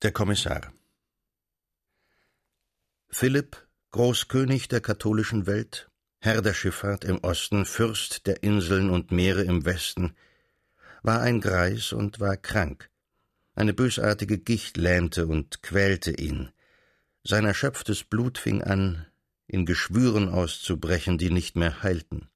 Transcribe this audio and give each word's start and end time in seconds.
Der 0.00 0.12
Kommissar 0.12 0.72
Philipp, 3.08 3.66
Großkönig 3.90 4.68
der 4.68 4.80
katholischen 4.80 5.48
Welt, 5.48 5.90
Herr 6.20 6.40
der 6.40 6.54
Schifffahrt 6.54 7.02
im 7.02 7.18
Osten, 7.24 7.64
Fürst 7.64 8.28
der 8.28 8.44
Inseln 8.44 8.90
und 8.90 9.10
Meere 9.10 9.42
im 9.42 9.64
Westen, 9.64 10.14
war 11.02 11.20
ein 11.20 11.40
Greis 11.40 11.92
und 11.92 12.20
war 12.20 12.36
krank. 12.36 12.90
Eine 13.56 13.74
bösartige 13.74 14.38
Gicht 14.38 14.76
lähmte 14.76 15.26
und 15.26 15.62
quälte 15.62 16.12
ihn. 16.12 16.52
Sein 17.24 17.44
erschöpftes 17.44 18.04
Blut 18.04 18.38
fing 18.38 18.62
an, 18.62 19.04
in 19.48 19.66
Geschwüren 19.66 20.28
auszubrechen, 20.28 21.18
die 21.18 21.30
nicht 21.30 21.56
mehr 21.56 21.82
heilten. 21.82 22.28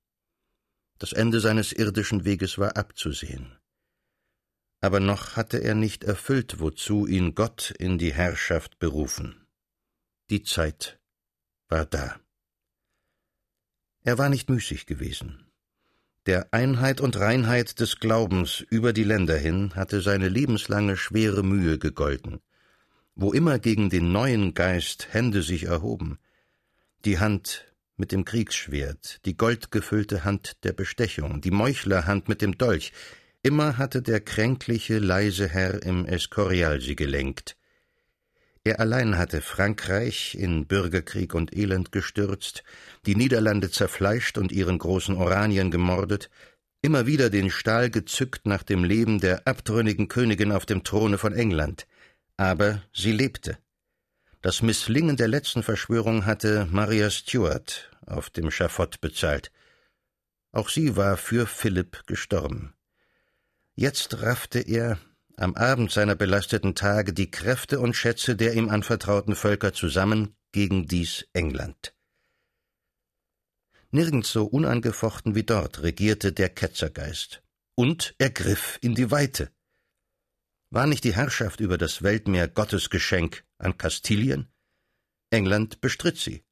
Das 0.99 1.13
Ende 1.13 1.39
seines 1.39 1.73
irdischen 1.73 2.25
Weges 2.25 2.59
war 2.59 2.77
abzusehen 2.77 3.57
aber 4.83 5.01
noch 5.01 5.37
hatte 5.37 5.59
er 5.59 5.75
nicht 5.75 6.05
erfüllt, 6.05 6.59
wozu 6.59 7.07
ihn 7.07 7.35
Gott 7.35 7.73
in 7.79 7.99
die 7.99 8.13
Herrschaft 8.13 8.81
berufen. 8.81 9.47
Die 10.29 10.43
Zeit 10.43 10.99
war 11.69 11.87
da. 11.87 12.21
Er 14.03 14.19
war 14.19 14.29
nicht 14.29 14.51
müßig 14.51 14.87
gewesen. 14.87 15.47
Der 16.27 16.53
Einheit 16.53 17.01
und 17.01 17.17
Reinheit 17.17 17.79
des 17.79 18.01
Glaubens 18.01 18.61
über 18.71 18.93
die 18.93 19.05
Länder 19.05 19.37
hin 19.37 19.75
hatte 19.77 20.01
seine 20.01 20.29
lebenslange 20.29 20.97
schwere 20.97 21.45
Mühe 21.45 21.79
gegolten. 21.79 22.41
Wo 23.15 23.33
immer 23.33 23.61
gegen 23.61 23.89
den 23.89 24.11
neuen 24.11 24.53
Geist 24.53 25.13
Hände 25.13 25.43
sich 25.43 25.65
erhoben, 25.65 26.19
die 27.05 27.21
Hand 27.21 27.73
mit 27.97 28.11
dem 28.11 28.25
Kriegsschwert, 28.25 29.25
die 29.27 29.37
goldgefüllte 29.37 30.25
Hand 30.25 30.65
der 30.65 30.73
Bestechung, 30.73 31.41
die 31.41 31.51
Meuchlerhand 31.51 32.29
mit 32.29 32.43
dem 32.43 32.59
Dolch, 32.59 32.93
Immer 33.45 33.77
hatte 33.77 34.03
der 34.03 34.21
kränkliche, 34.21 35.01
leise 35.01 35.49
Herr 35.49 35.83
im 35.83 36.07
Escorial 36.07 36.81
sie 36.81 36.95
gelenkt. 36.95 37.57
Er 38.63 38.79
allein 38.79 39.19
hatte 39.19 39.41
Frankreich 39.41 40.37
in 40.37 40.69
Bürgerkrieg 40.69 41.35
und 41.35 41.57
Elend 41.57 41.91
gestürzt, 41.91 42.63
die 43.05 43.17
Niederlande 43.17 43.73
zerfleischt 43.73 44.39
und 44.39 44.53
ihren 44.53 44.79
großen 44.79 45.17
Oranien 45.17 45.73
gemordet, 45.73 46.31
immer 46.83 47.07
wieder 47.07 47.31
den 47.31 47.51
Stahl 47.51 47.91
gezückt 47.91 48.47
nach 48.47 48.63
dem 48.63 48.85
Leben 48.85 49.19
der 49.19 49.45
abtrünnigen 49.49 50.07
Königin 50.07 50.53
auf 50.53 50.65
dem 50.65 50.85
Throne 50.85 51.19
von 51.19 51.33
England. 51.33 51.89
Aber 52.37 52.81
sie 52.93 53.11
lebte. 53.11 53.59
Das 54.41 54.63
Misslingen 54.63 55.17
der 55.17 55.29
letzten 55.29 55.65
Verschwörung 55.65 56.27
hatte 56.27 56.69
Maria 56.71 57.11
Stuart 57.11 57.91
auf 58.07 58.31
dem 58.31 58.53
Schafott 58.53 59.01
bezahlt. 59.01 59.51
Auch 60.53 60.69
sie 60.69 60.97
war 60.97 61.17
für 61.17 61.49
Philipp 61.49 62.07
gestorben. 62.07 62.75
Jetzt 63.75 64.21
raffte 64.21 64.61
er 64.61 64.99
am 65.37 65.55
Abend 65.55 65.91
seiner 65.91 66.15
belasteten 66.15 66.75
Tage 66.75 67.13
die 67.13 67.31
Kräfte 67.31 67.81
und 67.81 67.95
Schätze 67.95 68.37
der 68.37 68.55
ihm 68.55 68.69
anvertrauten 68.69 69.35
Völker 69.35 69.73
zusammen 69.73 70.37
gegen 70.53 70.87
dies 70.87 71.27
England. 71.33 71.95
Nirgends 73.91 74.31
so 74.31 74.45
unangefochten 74.45 75.35
wie 75.35 75.43
dort 75.43 75.83
regierte 75.83 76.33
der 76.33 76.49
Ketzergeist. 76.49 77.43
Und 77.75 78.15
er 78.19 78.31
griff 78.31 78.79
in 78.83 78.95
die 78.95 79.11
Weite. 79.11 79.51
War 80.71 80.87
nicht 80.87 81.05
die 81.05 81.15
Herrschaft 81.15 81.61
über 81.61 81.79
das 81.79 82.03
Weltmeer 82.03 82.49
Gottes 82.49 82.91
Geschenk 82.91 83.45
an 83.59 83.77
Kastilien? 83.77 84.51
England 85.31 85.81
bestritt 85.81 86.19
sie. 86.19 86.45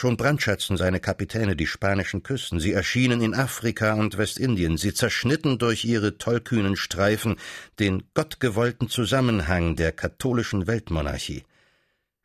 Schon 0.00 0.16
brandschatzten 0.16 0.78
seine 0.78 0.98
Kapitäne 0.98 1.56
die 1.56 1.66
spanischen 1.66 2.22
Küsten, 2.22 2.58
sie 2.58 2.72
erschienen 2.72 3.20
in 3.20 3.34
Afrika 3.34 3.92
und 3.92 4.16
Westindien, 4.16 4.78
sie 4.78 4.94
zerschnitten 4.94 5.58
durch 5.58 5.84
ihre 5.84 6.16
tollkühnen 6.16 6.74
Streifen 6.74 7.36
den 7.78 8.04
gottgewollten 8.14 8.88
Zusammenhang 8.88 9.76
der 9.76 9.92
katholischen 9.92 10.66
Weltmonarchie. 10.66 11.44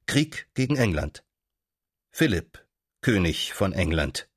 Krieg 0.05 0.47
gegen 0.53 0.77
England. 0.77 1.25
Philipp, 2.11 2.65
König 3.01 3.51
von 3.53 3.73
England. 3.73 4.29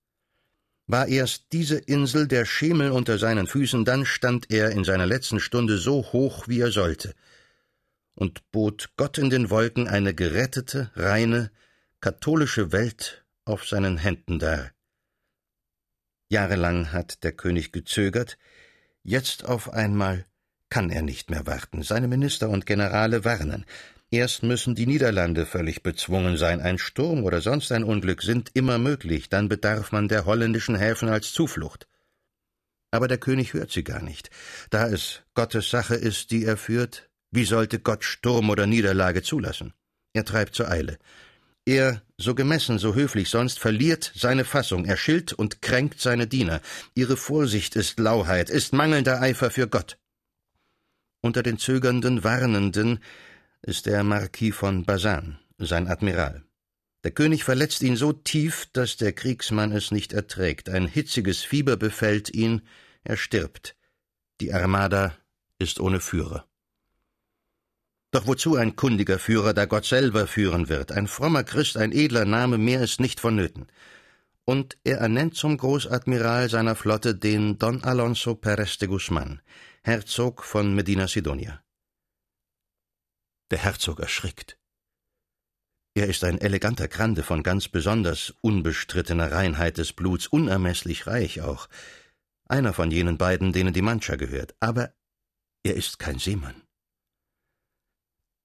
War 0.88 1.06
erst 1.06 1.52
diese 1.52 1.76
Insel 1.76 2.26
der 2.26 2.44
Schemel 2.44 2.90
unter 2.90 3.18
seinen 3.18 3.46
Füßen, 3.46 3.84
dann 3.84 4.04
stand 4.04 4.50
er 4.50 4.72
in 4.72 4.82
seiner 4.82 5.06
letzten 5.06 5.38
Stunde 5.38 5.78
so 5.78 6.02
hoch, 6.12 6.48
wie 6.48 6.58
er 6.58 6.72
sollte, 6.72 7.14
und 8.16 8.50
bot 8.50 8.90
Gott 8.96 9.16
in 9.16 9.30
den 9.30 9.48
Wolken 9.48 9.86
eine 9.86 10.12
gerettete, 10.12 10.90
reine, 10.96 11.52
katholische 12.00 12.72
Welt 12.72 13.24
auf 13.48 13.66
seinen 13.66 13.98
Händen 13.98 14.38
dar. 14.38 14.72
Jahrelang 16.30 16.92
hat 16.92 17.24
der 17.24 17.32
König 17.32 17.72
gezögert, 17.72 18.38
jetzt 19.02 19.44
auf 19.44 19.72
einmal 19.72 20.26
kann 20.68 20.90
er 20.90 21.02
nicht 21.02 21.30
mehr 21.30 21.46
warten. 21.46 21.82
Seine 21.82 22.08
Minister 22.08 22.50
und 22.50 22.66
Generale 22.66 23.24
warnen. 23.24 23.64
Erst 24.10 24.42
müssen 24.42 24.74
die 24.74 24.86
Niederlande 24.86 25.46
völlig 25.46 25.82
bezwungen 25.82 26.36
sein. 26.36 26.60
Ein 26.60 26.78
Sturm 26.78 27.24
oder 27.24 27.40
sonst 27.40 27.72
ein 27.72 27.84
Unglück 27.84 28.22
sind 28.22 28.50
immer 28.54 28.78
möglich, 28.78 29.28
dann 29.28 29.48
bedarf 29.48 29.92
man 29.92 30.08
der 30.08 30.24
holländischen 30.24 30.76
Häfen 30.76 31.08
als 31.08 31.32
Zuflucht. 31.32 31.86
Aber 32.90 33.06
der 33.06 33.18
König 33.18 33.52
hört 33.52 33.70
sie 33.70 33.84
gar 33.84 34.02
nicht. 34.02 34.30
Da 34.70 34.88
es 34.88 35.22
Gottes 35.34 35.68
Sache 35.68 35.94
ist, 35.94 36.30
die 36.30 36.44
er 36.44 36.56
führt, 36.56 37.10
wie 37.30 37.44
sollte 37.44 37.80
Gott 37.80 38.04
Sturm 38.04 38.48
oder 38.48 38.66
Niederlage 38.66 39.22
zulassen? 39.22 39.74
Er 40.14 40.24
treibt 40.24 40.54
zur 40.54 40.70
Eile. 40.70 40.98
Er, 41.66 42.02
so 42.18 42.34
gemessen, 42.34 42.78
so 42.78 42.94
höflich 42.94 43.30
sonst, 43.30 43.60
verliert 43.60 44.12
seine 44.14 44.44
Fassung, 44.44 44.84
er 44.84 44.96
schilt 44.96 45.32
und 45.32 45.62
kränkt 45.62 46.00
seine 46.00 46.26
Diener. 46.26 46.60
Ihre 46.94 47.16
Vorsicht 47.16 47.76
ist 47.76 47.98
Lauheit, 47.98 48.50
ist 48.50 48.72
mangelnder 48.72 49.22
Eifer 49.22 49.50
für 49.50 49.68
Gott. 49.68 49.98
Unter 51.20 51.42
den 51.42 51.58
zögernden, 51.58 52.24
warnenden 52.24 52.98
ist 53.62 53.86
der 53.86 54.02
Marquis 54.02 54.54
von 54.54 54.84
Basan, 54.84 55.38
sein 55.58 55.88
Admiral. 55.88 56.42
Der 57.04 57.12
König 57.12 57.44
verletzt 57.44 57.82
ihn 57.82 57.96
so 57.96 58.12
tief, 58.12 58.66
dass 58.72 58.96
der 58.96 59.12
Kriegsmann 59.12 59.70
es 59.70 59.92
nicht 59.92 60.12
erträgt. 60.12 60.68
Ein 60.68 60.86
hitziges 60.86 61.44
Fieber 61.44 61.76
befällt 61.76 62.34
ihn, 62.34 62.62
er 63.04 63.16
stirbt. 63.16 63.76
Die 64.40 64.52
Armada 64.52 65.16
ist 65.58 65.78
ohne 65.78 66.00
Führer. 66.00 66.46
Doch 68.10 68.26
wozu 68.26 68.56
ein 68.56 68.74
kundiger 68.74 69.18
Führer, 69.18 69.52
da 69.52 69.66
Gott 69.66 69.84
selber 69.84 70.26
führen 70.26 70.68
wird? 70.68 70.92
Ein 70.92 71.08
frommer 71.08 71.44
Christ, 71.44 71.76
ein 71.76 71.92
edler 71.92 72.24
Name, 72.24 72.56
mehr 72.56 72.80
ist 72.80 73.00
nicht 73.00 73.20
vonnöten. 73.20 73.66
Und 74.46 74.78
er 74.82 74.98
ernennt 74.98 75.34
zum 75.34 75.58
Großadmiral 75.58 76.48
seiner 76.48 76.74
Flotte 76.74 77.14
den 77.14 77.58
Don 77.58 77.84
Alonso 77.84 78.34
Perez 78.34 78.78
de 78.78 78.88
Guzman, 78.88 79.42
Herzog 79.82 80.42
von 80.42 80.74
Medina 80.74 81.06
Sidonia. 81.06 81.62
Der 83.50 83.58
Herzog 83.58 84.00
erschrickt. 84.00 84.58
Er 85.94 86.06
ist 86.06 86.24
ein 86.24 86.38
eleganter 86.38 86.88
Grande 86.88 87.22
von 87.22 87.42
ganz 87.42 87.68
besonders 87.68 88.32
unbestrittener 88.40 89.32
Reinheit 89.32 89.76
des 89.76 89.92
Bluts, 89.92 90.28
unermeßlich 90.28 91.06
reich 91.06 91.42
auch, 91.42 91.68
einer 92.46 92.72
von 92.72 92.90
jenen 92.90 93.18
beiden, 93.18 93.52
denen 93.52 93.74
die 93.74 93.82
Mancha 93.82 94.16
gehört, 94.16 94.54
aber 94.60 94.94
er 95.62 95.74
ist 95.74 95.98
kein 95.98 96.18
Seemann. 96.18 96.67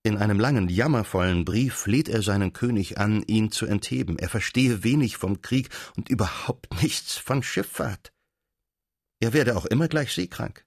In 0.05 0.17
einem 0.17 0.37
langen, 0.37 0.67
jammervollen 0.67 1.45
Brief 1.45 1.75
fleht 1.75 2.09
er 2.09 2.21
seinen 2.21 2.51
König 2.51 2.97
an, 2.97 3.23
ihn 3.23 3.51
zu 3.51 3.65
entheben. 3.65 4.19
Er 4.19 4.27
verstehe 4.27 4.83
wenig 4.83 5.15
vom 5.15 5.41
Krieg 5.41 5.69
und 5.95 6.09
überhaupt 6.09 6.73
nichts 6.81 7.17
von 7.17 7.41
Schifffahrt. 7.41 8.11
Er 9.21 9.31
werde 9.31 9.55
auch 9.55 9.65
immer 9.65 9.87
gleich 9.87 10.13
seekrank. 10.13 10.65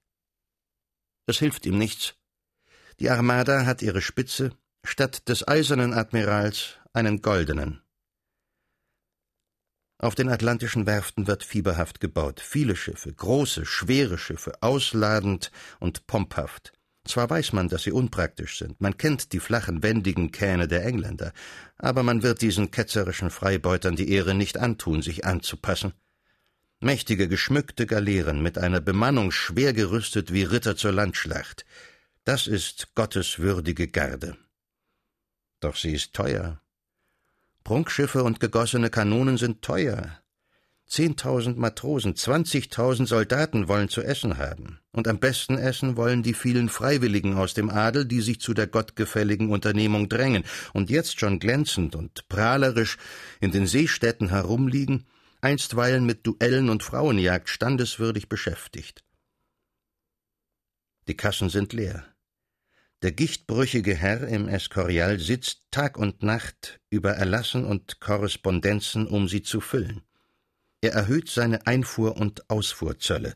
Es 1.26 1.38
hilft 1.38 1.66
ihm 1.66 1.76
nichts. 1.76 2.14
Die 2.98 3.10
Armada 3.10 3.66
hat 3.66 3.82
ihre 3.82 4.00
Spitze, 4.00 4.56
statt 4.84 5.28
des 5.28 5.46
eisernen 5.46 5.92
Admirals 5.92 6.78
einen 6.94 7.20
goldenen. 7.20 7.82
Auf 9.98 10.14
den 10.14 10.30
atlantischen 10.30 10.86
Werften 10.86 11.26
wird 11.26 11.44
fieberhaft 11.44 12.00
gebaut, 12.00 12.40
viele 12.40 12.76
Schiffe, 12.76 13.12
große, 13.12 13.66
schwere 13.66 14.16
Schiffe, 14.16 14.62
ausladend 14.62 15.50
und 15.78 16.06
pomphaft. 16.06 16.75
Zwar 17.06 17.30
weiß 17.30 17.52
man, 17.52 17.68
dass 17.68 17.84
sie 17.84 17.92
unpraktisch 17.92 18.58
sind, 18.58 18.80
man 18.80 18.96
kennt 18.96 19.32
die 19.32 19.40
flachen, 19.40 19.82
wendigen 19.82 20.32
Kähne 20.32 20.66
der 20.66 20.84
Engländer, 20.84 21.32
aber 21.78 22.02
man 22.02 22.22
wird 22.22 22.42
diesen 22.42 22.70
ketzerischen 22.70 23.30
Freibeutern 23.30 23.96
die 23.96 24.10
Ehre 24.10 24.34
nicht 24.34 24.58
antun, 24.58 25.02
sich 25.02 25.24
anzupassen. 25.24 25.92
Mächtige, 26.80 27.28
geschmückte 27.28 27.86
Galeeren 27.86 28.42
mit 28.42 28.58
einer 28.58 28.80
Bemannung 28.80 29.30
schwer 29.30 29.72
gerüstet 29.72 30.32
wie 30.32 30.42
Ritter 30.42 30.76
zur 30.76 30.92
Landschlacht, 30.92 31.64
das 32.24 32.48
ist 32.48 32.94
Gottes 32.96 33.38
würdige 33.38 33.86
Garde. 33.86 34.36
Doch 35.60 35.76
sie 35.76 35.92
ist 35.92 36.12
teuer. 36.12 36.60
Prunkschiffe 37.62 38.24
und 38.24 38.40
gegossene 38.40 38.90
Kanonen 38.90 39.38
sind 39.38 39.62
teuer, 39.62 40.20
Zehntausend 40.88 41.58
Matrosen, 41.58 42.14
zwanzigtausend 42.14 43.08
Soldaten 43.08 43.66
wollen 43.66 43.88
zu 43.88 44.02
essen 44.02 44.38
haben. 44.38 44.78
Und 44.92 45.08
am 45.08 45.18
besten 45.18 45.58
essen 45.58 45.96
wollen 45.96 46.22
die 46.22 46.32
vielen 46.32 46.68
Freiwilligen 46.68 47.34
aus 47.34 47.54
dem 47.54 47.70
Adel, 47.70 48.04
die 48.04 48.20
sich 48.20 48.40
zu 48.40 48.54
der 48.54 48.68
gottgefälligen 48.68 49.50
Unternehmung 49.50 50.08
drängen 50.08 50.44
und 50.72 50.88
jetzt 50.88 51.18
schon 51.18 51.40
glänzend 51.40 51.96
und 51.96 52.28
prahlerisch 52.28 52.98
in 53.40 53.50
den 53.50 53.66
Seestädten 53.66 54.28
herumliegen, 54.28 55.06
einstweilen 55.40 56.06
mit 56.06 56.24
Duellen 56.24 56.68
und 56.68 56.84
Frauenjagd 56.84 57.48
standeswürdig 57.48 58.28
beschäftigt. 58.28 59.02
Die 61.08 61.16
Kassen 61.16 61.50
sind 61.50 61.72
leer. 61.72 62.04
Der 63.02 63.12
gichtbrüchige 63.12 63.94
Herr 63.94 64.26
im 64.26 64.48
Escorial 64.48 65.18
sitzt 65.18 65.62
Tag 65.70 65.98
und 65.98 66.22
Nacht 66.22 66.80
über 66.90 67.10
Erlassen 67.10 67.64
und 67.64 68.00
Korrespondenzen, 68.00 69.06
um 69.06 69.28
sie 69.28 69.42
zu 69.42 69.60
füllen. 69.60 70.02
Er 70.80 70.92
erhöht 70.92 71.28
seine 71.28 71.66
Einfuhr- 71.66 72.16
und 72.16 72.48
Ausfuhrzölle 72.50 73.34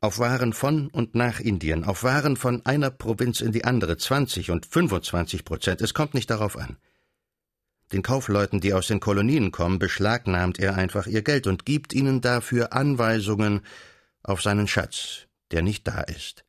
auf 0.00 0.18
Waren 0.18 0.52
von 0.52 0.88
und 0.88 1.14
nach 1.14 1.40
Indien, 1.40 1.84
auf 1.84 2.04
Waren 2.04 2.36
von 2.36 2.64
einer 2.64 2.90
Provinz 2.90 3.40
in 3.40 3.52
die 3.52 3.64
andere 3.64 3.96
20 3.96 4.50
und 4.50 4.66
25 4.66 5.44
Prozent. 5.44 5.80
Es 5.80 5.94
kommt 5.94 6.14
nicht 6.14 6.30
darauf 6.30 6.56
an. 6.56 6.76
Den 7.92 8.02
Kaufleuten, 8.02 8.60
die 8.60 8.72
aus 8.72 8.88
den 8.88 9.00
Kolonien 9.00 9.52
kommen, 9.52 9.78
beschlagnahmt 9.78 10.58
er 10.58 10.74
einfach 10.74 11.06
ihr 11.06 11.22
Geld 11.22 11.46
und 11.46 11.64
gibt 11.64 11.92
ihnen 11.92 12.20
dafür 12.20 12.72
Anweisungen 12.72 13.62
auf 14.22 14.42
seinen 14.42 14.68
Schatz, 14.68 15.26
der 15.50 15.62
nicht 15.62 15.86
da 15.86 16.00
ist. 16.00 16.44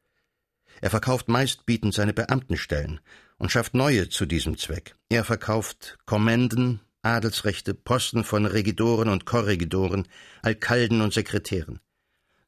Er 0.82 0.90
verkauft 0.90 1.28
meistbietend 1.28 1.94
seine 1.94 2.14
Beamtenstellen 2.14 3.00
und 3.38 3.52
schafft 3.52 3.76
neue 3.76 4.10
zu 4.10 4.26
diesem 4.26 4.58
Zweck. 4.58 4.96
Er 5.10 5.24
verkauft 5.24 5.98
Kommenden, 6.06 6.82
Adelsrechte, 7.08 7.74
Posten 7.74 8.26
von 8.26 8.46
Regidoren 8.46 9.08
und 9.08 9.26
Korregidoren, 9.26 10.08
Alkalden 10.42 11.00
und 11.00 11.14
Sekretären. 11.14 11.80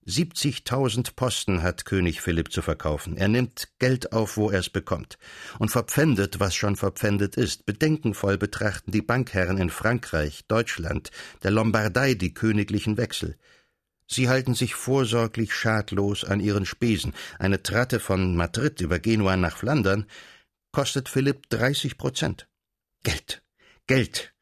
70.000 0.06 1.16
Posten 1.16 1.62
hat 1.64 1.86
König 1.86 2.20
Philipp 2.20 2.52
zu 2.52 2.62
verkaufen. 2.62 3.16
Er 3.16 3.30
nimmt 3.30 3.70
Geld 3.80 4.12
auf, 4.12 4.36
wo 4.36 4.50
er 4.50 4.60
es 4.60 4.70
bekommt, 4.70 5.18
und 5.60 5.70
verpfändet, 5.70 6.42
was 6.42 6.56
schon 6.56 6.76
verpfändet 6.76 7.38
ist. 7.38 7.66
Bedenkenvoll 7.66 8.38
betrachten 8.38 8.92
die 8.92 9.02
Bankherren 9.02 9.58
in 9.58 9.70
Frankreich, 9.70 10.46
Deutschland, 10.48 11.12
der 11.44 11.52
Lombardei 11.52 12.16
die 12.16 12.34
königlichen 12.34 12.98
Wechsel. 12.98 13.38
Sie 14.08 14.28
halten 14.28 14.56
sich 14.56 14.76
vorsorglich 14.76 15.54
schadlos 15.54 16.26
an 16.26 16.42
ihren 16.42 16.66
Spesen. 16.66 17.14
Eine 17.38 17.64
Tratte 17.64 18.00
von 18.00 18.36
Madrid 18.36 18.82
über 18.82 19.00
Genua 19.00 19.38
nach 19.38 19.56
Flandern 19.56 20.06
kostet 20.74 21.08
Philipp 21.08 21.50
30 21.50 21.98
Prozent. 21.98 22.48
Geld, 23.04 23.42
Geld. 23.88 24.34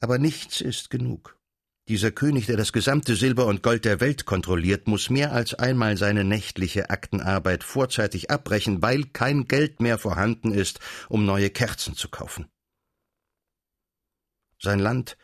Aber 0.00 0.18
nichts 0.18 0.60
ist 0.60 0.90
genug. 0.90 1.36
Dieser 1.88 2.12
König, 2.12 2.46
der 2.46 2.56
das 2.56 2.72
gesamte 2.72 3.16
Silber 3.16 3.46
und 3.46 3.62
Gold 3.62 3.84
der 3.84 4.00
Welt 4.00 4.24
kontrolliert, 4.24 4.86
muss 4.86 5.10
mehr 5.10 5.32
als 5.32 5.54
einmal 5.54 5.96
seine 5.96 6.24
nächtliche 6.24 6.88
Aktenarbeit 6.88 7.64
vorzeitig 7.64 8.30
abbrechen, 8.30 8.80
weil 8.80 9.04
kein 9.04 9.48
Geld 9.48 9.80
mehr 9.80 9.98
vorhanden 9.98 10.52
ist, 10.52 10.78
um 11.08 11.26
neue 11.26 11.50
Kerzen 11.50 11.96
zu 11.96 12.08
kaufen. 12.08 12.46
Sein 14.62 14.78
Land, 14.78 15.16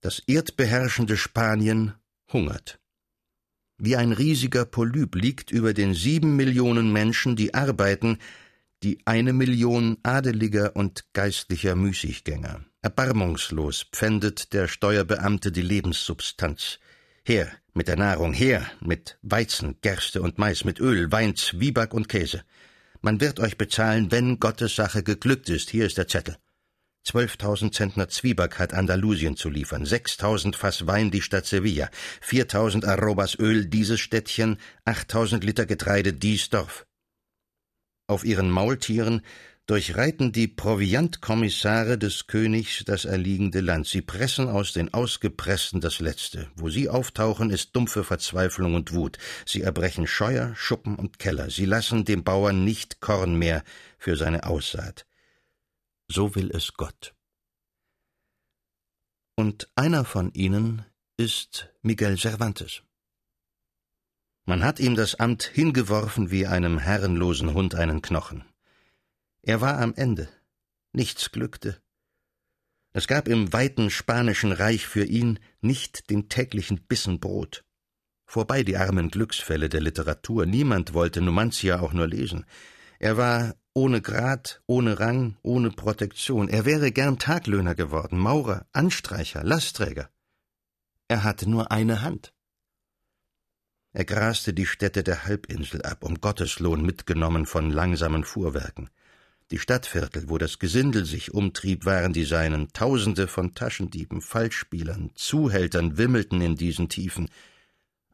das 0.00 0.20
erdbeherrschende 0.20 1.16
Spanien, 1.16 1.94
hungert. 2.32 2.78
Wie 3.78 3.96
ein 3.96 4.12
riesiger 4.12 4.64
Polyp 4.64 5.16
liegt 5.16 5.50
über 5.50 5.74
den 5.74 5.92
sieben 5.92 6.36
Millionen 6.36 6.92
Menschen, 6.92 7.34
die 7.34 7.52
arbeiten, 7.52 8.18
die 8.84 9.00
eine 9.06 9.32
Million 9.32 9.98
adeliger 10.04 10.76
und 10.76 11.12
geistlicher 11.14 11.74
Müßiggänger. 11.74 12.64
Erbarmungslos 12.84 13.86
pfändet 13.92 14.52
der 14.52 14.66
Steuerbeamte 14.66 15.52
die 15.52 15.62
Lebenssubstanz. 15.62 16.80
Her 17.24 17.48
mit 17.74 17.86
der 17.86 17.94
Nahrung, 17.96 18.32
her 18.32 18.68
mit 18.80 19.18
Weizen, 19.22 19.76
Gerste 19.82 20.20
und 20.20 20.38
Mais, 20.38 20.64
mit 20.64 20.80
Öl, 20.80 21.12
Wein, 21.12 21.36
Zwieback 21.36 21.94
und 21.94 22.08
Käse. 22.08 22.42
Man 23.00 23.20
wird 23.20 23.38
euch 23.38 23.56
bezahlen, 23.56 24.10
wenn 24.10 24.40
Gottes 24.40 24.74
Sache 24.74 25.04
geglückt 25.04 25.48
ist. 25.48 25.70
Hier 25.70 25.86
ist 25.86 25.96
der 25.96 26.08
Zettel. 26.08 26.36
Zwölftausend 27.04 27.72
Zentner 27.72 28.08
Zwieback 28.08 28.58
hat 28.58 28.74
Andalusien 28.74 29.36
zu 29.36 29.48
liefern, 29.48 29.86
sechstausend 29.86 30.56
Fass 30.56 30.84
Wein 30.88 31.12
die 31.12 31.22
Stadt 31.22 31.46
Sevilla, 31.46 31.88
viertausend 32.20 32.84
Arrobas 32.84 33.38
Öl 33.38 33.66
dieses 33.66 34.00
Städtchen, 34.00 34.58
achttausend 34.84 35.44
Liter 35.44 35.66
Getreide 35.66 36.12
dies 36.12 36.50
Dorf. 36.50 36.84
Auf 38.08 38.24
ihren 38.24 38.50
Maultieren 38.50 39.22
durchreiten 39.66 40.32
die 40.32 40.48
Proviantkommissare 40.48 41.98
des 41.98 42.26
Königs 42.26 42.84
das 42.84 43.04
erliegende 43.04 43.60
Land. 43.60 43.86
Sie 43.86 44.02
pressen 44.02 44.48
aus 44.48 44.72
den 44.72 44.92
Ausgepressten 44.92 45.80
das 45.80 46.00
Letzte. 46.00 46.50
Wo 46.56 46.68
sie 46.68 46.88
auftauchen, 46.88 47.50
ist 47.50 47.74
dumpfe 47.76 48.04
Verzweiflung 48.04 48.74
und 48.74 48.92
Wut. 48.92 49.18
Sie 49.46 49.62
erbrechen 49.62 50.06
Scheuer, 50.06 50.52
Schuppen 50.56 50.96
und 50.96 51.18
Keller. 51.18 51.50
Sie 51.50 51.66
lassen 51.66 52.04
dem 52.04 52.24
Bauern 52.24 52.64
nicht 52.64 53.00
Korn 53.00 53.36
mehr 53.36 53.62
für 53.98 54.16
seine 54.16 54.44
Aussaat 54.44 55.06
so 56.12 56.34
will 56.34 56.50
es 56.52 56.74
Gott. 56.74 57.14
Und 59.36 59.70
einer 59.74 60.04
von 60.04 60.32
ihnen 60.34 60.84
ist 61.16 61.72
Miguel 61.82 62.18
Cervantes. 62.18 62.82
Man 64.44 64.64
hat 64.64 64.80
ihm 64.80 64.94
das 64.94 65.14
Amt 65.14 65.44
hingeworfen 65.44 66.30
wie 66.30 66.46
einem 66.46 66.78
herrenlosen 66.78 67.54
Hund 67.54 67.74
einen 67.74 68.02
Knochen. 68.02 68.44
Er 69.42 69.60
war 69.60 69.78
am 69.78 69.94
Ende. 69.94 70.28
Nichts 70.92 71.32
glückte. 71.32 71.82
Es 72.92 73.08
gab 73.08 73.26
im 73.26 73.52
weiten 73.52 73.90
spanischen 73.90 74.52
Reich 74.52 74.86
für 74.86 75.04
ihn 75.04 75.40
nicht 75.60 76.10
den 76.10 76.28
täglichen 76.28 76.82
Bissen 76.86 77.18
Brot. 77.18 77.64
Vorbei 78.24 78.62
die 78.62 78.76
armen 78.76 79.10
Glücksfälle 79.10 79.68
der 79.68 79.80
Literatur. 79.80 80.46
Niemand 80.46 80.94
wollte 80.94 81.20
Numantia 81.20 81.80
auch 81.80 81.92
nur 81.92 82.06
lesen. 82.06 82.44
Er 82.98 83.16
war 83.16 83.56
ohne 83.74 84.00
Grad, 84.00 84.62
ohne 84.66 85.00
Rang, 85.00 85.36
ohne 85.42 85.70
Protektion. 85.70 86.48
Er 86.48 86.64
wäre 86.64 86.92
gern 86.92 87.18
Taglöhner 87.18 87.74
geworden, 87.74 88.18
Maurer, 88.18 88.66
Anstreicher, 88.72 89.42
Lastträger. 89.42 90.10
Er 91.08 91.24
hatte 91.24 91.50
nur 91.50 91.72
eine 91.72 92.02
Hand. 92.02 92.32
Er 93.92 94.04
graste 94.04 94.54
die 94.54 94.66
Städte 94.66 95.02
der 95.02 95.24
Halbinsel 95.26 95.82
ab, 95.82 96.04
um 96.04 96.20
Gotteslohn 96.20 96.82
mitgenommen 96.82 97.44
von 97.44 97.70
langsamen 97.70 98.24
Fuhrwerken. 98.24 98.88
Die 99.52 99.58
Stadtviertel, 99.58 100.30
wo 100.30 100.38
das 100.38 100.58
Gesindel 100.58 101.04
sich 101.04 101.34
umtrieb, 101.34 101.84
waren 101.84 102.14
die 102.14 102.24
seinen. 102.24 102.72
Tausende 102.72 103.28
von 103.28 103.54
Taschendieben, 103.54 104.22
Falschspielern, 104.22 105.10
Zuhältern 105.14 105.98
wimmelten 105.98 106.40
in 106.40 106.56
diesen 106.56 106.88
Tiefen. 106.88 107.28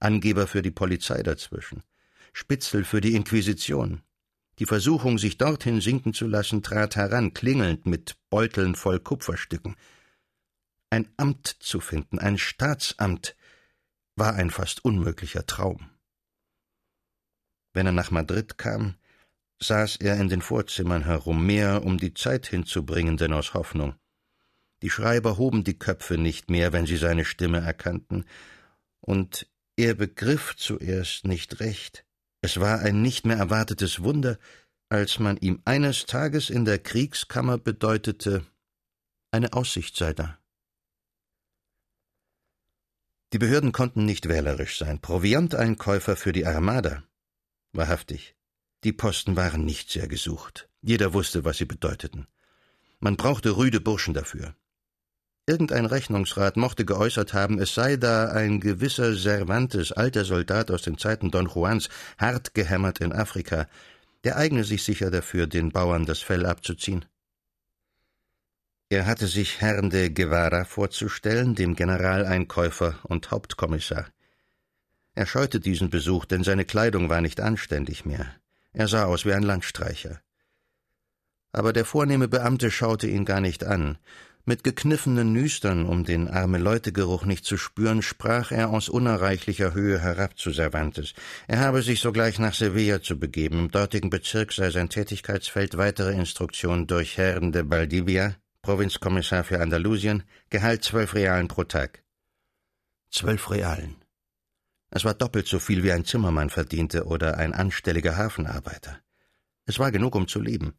Angeber 0.01 0.49
für 0.49 0.63
die 0.63 0.73
Polizei 0.73 1.23
dazwischen. 1.23 1.85
Spitzel 2.33 2.85
für 2.85 3.01
die 3.01 3.15
Inquisition. 3.15 4.03
Die 4.59 4.67
Versuchung, 4.67 5.17
sich 5.17 5.39
dorthin 5.39 5.81
sinken 5.81 6.13
zu 6.13 6.27
lassen, 6.27 6.65
trat 6.65 6.97
heran, 6.97 7.35
klingelnd 7.35 7.87
mit 7.87 8.17
Beuteln 8.31 8.75
voll 8.75 8.99
Kupferstücken. 8.99 9.77
Ein 10.91 11.09
Amt 11.19 11.47
zu 11.61 11.79
finden, 11.79 12.19
ein 12.19 12.37
Staatsamt, 12.37 13.37
war 14.17 14.35
ein 14.35 14.51
fast 14.51 14.85
unmöglicher 14.85 15.47
Traum. 15.47 15.89
Wenn 17.73 17.87
er 17.87 17.93
nach 17.93 18.11
Madrid 18.11 18.59
kam, 18.59 18.97
saß 19.61 19.97
er 19.97 20.17
in 20.17 20.29
den 20.29 20.43
Vorzimmern 20.43 21.05
herum, 21.05 21.45
mehr 21.45 21.85
um 21.85 21.99
die 21.99 22.15
Zeit 22.15 22.47
hinzubringen, 22.47 23.17
denn 23.17 23.33
aus 23.33 23.55
Hoffnung. 23.55 23.95
Die 24.83 24.91
Schreiber 24.91 25.37
hoben 25.39 25.65
die 25.65 25.79
Köpfe 25.79 26.19
nicht 26.19 26.51
mehr, 26.51 26.73
wenn 26.73 26.87
sie 26.87 26.97
seine 26.97 27.25
Stimme 27.25 27.59
erkannten, 27.59 28.25
und 29.01 29.47
er 29.77 29.95
begriff 29.95 30.55
zuerst 30.57 31.25
nicht 31.25 31.61
recht, 31.61 32.05
es 32.41 32.61
war 32.61 32.81
ein 32.81 33.03
nicht 33.03 33.27
mehr 33.27 33.37
erwartetes 33.37 34.03
Wunder, 34.03 34.39
als 34.89 35.19
man 35.19 35.37
ihm 35.37 35.61
eines 35.65 36.07
Tages 36.07 36.51
in 36.51 36.65
der 36.65 36.79
Kriegskammer 36.79 37.59
bedeutete, 37.59 38.47
eine 39.31 39.53
Aussicht 39.53 39.97
sei 39.97 40.13
da. 40.13 40.39
Die 43.33 43.39
Behörden 43.39 43.73
konnten 43.73 44.07
nicht 44.07 44.29
wählerisch 44.29 44.79
sein. 44.79 45.01
Provianteinkäufer 45.01 46.17
für 46.17 46.33
die 46.33 46.47
Armada. 46.47 47.03
Wahrhaftig. 47.73 48.38
Die 48.85 48.93
Posten 48.93 49.37
waren 49.37 49.65
nicht 49.65 49.91
sehr 49.91 50.07
gesucht. 50.07 50.69
Jeder 50.83 51.13
wusste, 51.13 51.45
was 51.45 51.59
sie 51.59 51.65
bedeuteten. 51.65 52.29
Man 53.01 53.17
brauchte 53.17 53.57
rüde 53.57 53.81
Burschen 53.81 54.15
dafür. 54.15 54.55
Irgendein 55.47 55.87
Rechnungsrat 55.87 56.57
mochte 56.57 56.85
geäußert 56.85 57.33
haben, 57.33 57.59
es 57.59 57.75
sei 57.75 57.97
da 57.97 58.31
ein 58.31 58.61
gewisser 58.61 59.17
Cervantes, 59.17 59.93
alter 59.93 60.25
Soldat 60.25 60.71
aus 60.71 60.83
den 60.83 60.99
Zeiten 60.99 61.31
Don 61.31 61.49
Juans, 61.49 61.89
hart 62.19 62.55
gehämmert 62.55 63.01
in 63.01 63.13
Afrika, 63.13 63.67
der 64.25 64.37
eigne 64.37 64.63
sich 64.63 64.85
sicher 64.85 65.11
dafür, 65.11 65.47
den 65.47 65.71
Bauern 65.71 66.05
das 66.05 66.21
Fell 66.21 66.45
abzuziehen. 66.45 67.07
Er 68.91 69.07
hatte 69.07 69.27
sich 69.27 69.61
Herrn 69.61 69.91
de 69.91 70.11
Guevara 70.11 70.65
vorzustellen, 70.65 71.55
dem 71.55 71.75
Generaleinkäufer 71.75 72.99
und 73.03 73.31
Hauptkommissar. 73.31 74.07
Er 75.15 75.27
scheute 75.27 75.61
diesen 75.61 75.91
Besuch, 75.91 76.27
denn 76.27 76.45
seine 76.45 76.65
Kleidung 76.65 77.09
war 77.09 77.21
nicht 77.21 77.41
anständig 77.41 78.05
mehr. 78.05 78.35
Er 78.73 78.89
sah 78.89 79.05
aus 79.05 79.25
wie 79.25 79.33
ein 79.33 79.43
Landstreicher. 79.43 80.21
Aber 81.53 81.73
der 81.73 81.85
vornehme 81.85 82.29
Beamte 82.29 82.71
schaute 82.71 83.07
ihn 83.07 83.25
gar 83.25 83.41
nicht 83.41 83.65
an, 83.65 83.99
mit 84.49 84.65
gekniffenen 84.65 85.35
Nüstern, 85.35 85.85
um 85.85 86.05
den 86.05 86.27
Arme-Leute-Geruch 86.27 87.27
nicht 87.27 87.45
zu 87.45 87.59
spüren, 87.59 88.01
sprach 88.01 88.51
er 88.51 88.71
aus 88.71 88.89
unerreichlicher 88.89 89.75
Höhe 89.75 89.99
herab 89.99 90.39
zu 90.39 90.53
Cervantes. 90.53 91.13
Er 91.49 91.61
habe 91.61 91.83
sich 91.83 92.01
sogleich 92.01 92.39
nach 92.39 92.55
Sevilla 92.55 93.03
zu 93.03 93.19
begeben. 93.19 93.59
Im 93.59 93.71
dortigen 93.71 94.09
Bezirk 94.09 94.55
sei 94.55 94.71
sein 94.71 94.89
Tätigkeitsfeld 94.89 95.77
weitere 95.77 96.15
Instruktionen 96.15 96.87
durch 96.87 97.19
Herrn 97.19 97.53
de 97.53 97.63
Baldivia, 97.63 98.37
Provinzkommissar 98.63 99.45
für 99.45 99.61
Andalusien, 99.61 100.23
Gehalt 100.49 100.83
zwölf 100.83 101.15
Realen 101.15 101.49
pro 101.49 101.65
Tag. 101.65 102.03
Zwölf 103.11 103.51
Realen. 103.51 103.98
Es 104.91 105.05
war 105.05 105.15
doppelt 105.15 105.47
so 105.47 105.59
viel 105.59 105.83
wie 105.83 105.93
ein 105.93 106.05
Zimmermann 106.05 106.51
verdiente 106.51 107.05
oder 107.05 107.37
ein 107.37 107.53
anstelliger 107.53 108.17
Hafenarbeiter. 108.17 108.99
Es 109.67 109.79
war 109.79 109.93
genug, 109.93 110.15
um 110.15 110.27
zu 110.27 110.41
leben. 110.41 110.75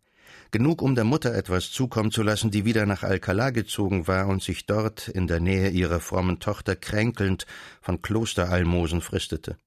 genug 0.52 0.82
um 0.82 0.96
der 0.96 1.04
Mutter 1.04 1.34
etwas 1.34 1.72
zukommen 1.72 2.12
zu 2.12 2.24
lassen, 2.24 2.50
die 2.50 2.66
wieder 2.66 2.86
nach 2.86 3.04
Alcalá 3.04 3.52
gezogen 3.52 4.08
war 4.08 4.28
und 4.28 4.42
sich 4.42 4.66
dort 4.66 5.08
in 5.08 5.28
der 5.28 5.40
Nähe 5.40 5.70
ihrer 5.70 6.00
frommen 6.00 6.40
Tochter 6.40 6.76
kränkelnd 6.76 7.46
von 7.82 8.02
Klosteralmosen 8.02 9.02
fristete. 9.02 9.58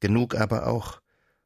Genug 0.00 0.36
aber 0.36 0.66
auch, 0.66 1.00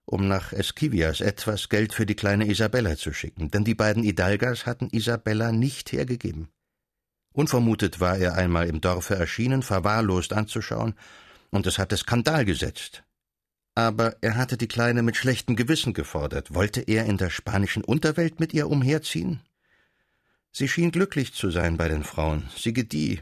um 0.04 0.28
nach 0.28 0.52
Esquivias 0.52 1.20
etwas 1.20 1.68
Geld 1.68 1.92
für 1.92 2.06
die 2.06 2.14
kleine 2.14 2.48
Isabella 2.48 2.96
zu 2.96 3.12
schicken, 3.12 3.50
denn 3.50 3.64
die 3.64 3.74
beiden 3.74 4.02
Hidalgas 4.02 4.66
hatten 4.66 4.88
Isabella 4.90 5.52
nicht 5.52 5.92
hergegeben. 5.92 6.48
Unvermutet 7.32 8.00
war 8.00 8.16
er 8.16 8.34
einmal 8.34 8.66
im 8.66 8.80
Dorfe 8.80 9.14
erschienen, 9.14 9.62
verwahrlost 9.62 10.32
anzuschauen, 10.32 10.94
und 11.50 11.66
es 11.66 11.78
hatte 11.78 11.96
Skandal 11.96 12.44
gesetzt. 12.44 13.04
Aber 13.74 14.16
er 14.22 14.36
hatte 14.36 14.56
die 14.56 14.68
Kleine 14.68 15.02
mit 15.02 15.16
schlechtem 15.16 15.54
Gewissen 15.54 15.92
gefordert. 15.92 16.54
Wollte 16.54 16.80
er 16.80 17.04
in 17.04 17.18
der 17.18 17.30
spanischen 17.30 17.84
Unterwelt 17.84 18.40
mit 18.40 18.54
ihr 18.54 18.68
umherziehen? 18.68 19.40
Sie 20.50 20.68
schien 20.68 20.90
glücklich 20.90 21.34
zu 21.34 21.50
sein 21.50 21.76
bei 21.76 21.88
den 21.88 22.02
Frauen. 22.02 22.48
Sie 22.56 22.72
gedieh. 22.72 23.20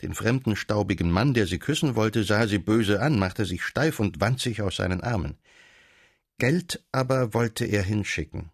Den 0.00 0.14
fremden, 0.14 0.56
staubigen 0.56 1.10
Mann, 1.10 1.34
der 1.34 1.46
sie 1.46 1.58
küssen 1.58 1.94
wollte, 1.94 2.24
sah 2.24 2.46
sie 2.46 2.58
böse 2.58 3.00
an, 3.00 3.18
machte 3.18 3.44
sich 3.44 3.62
steif 3.62 4.00
und 4.00 4.20
wand 4.20 4.40
sich 4.40 4.62
aus 4.62 4.76
seinen 4.76 5.02
Armen. 5.02 5.36
Geld 6.38 6.82
aber 6.90 7.34
wollte 7.34 7.64
er 7.64 7.82
hinschicken. 7.82 8.50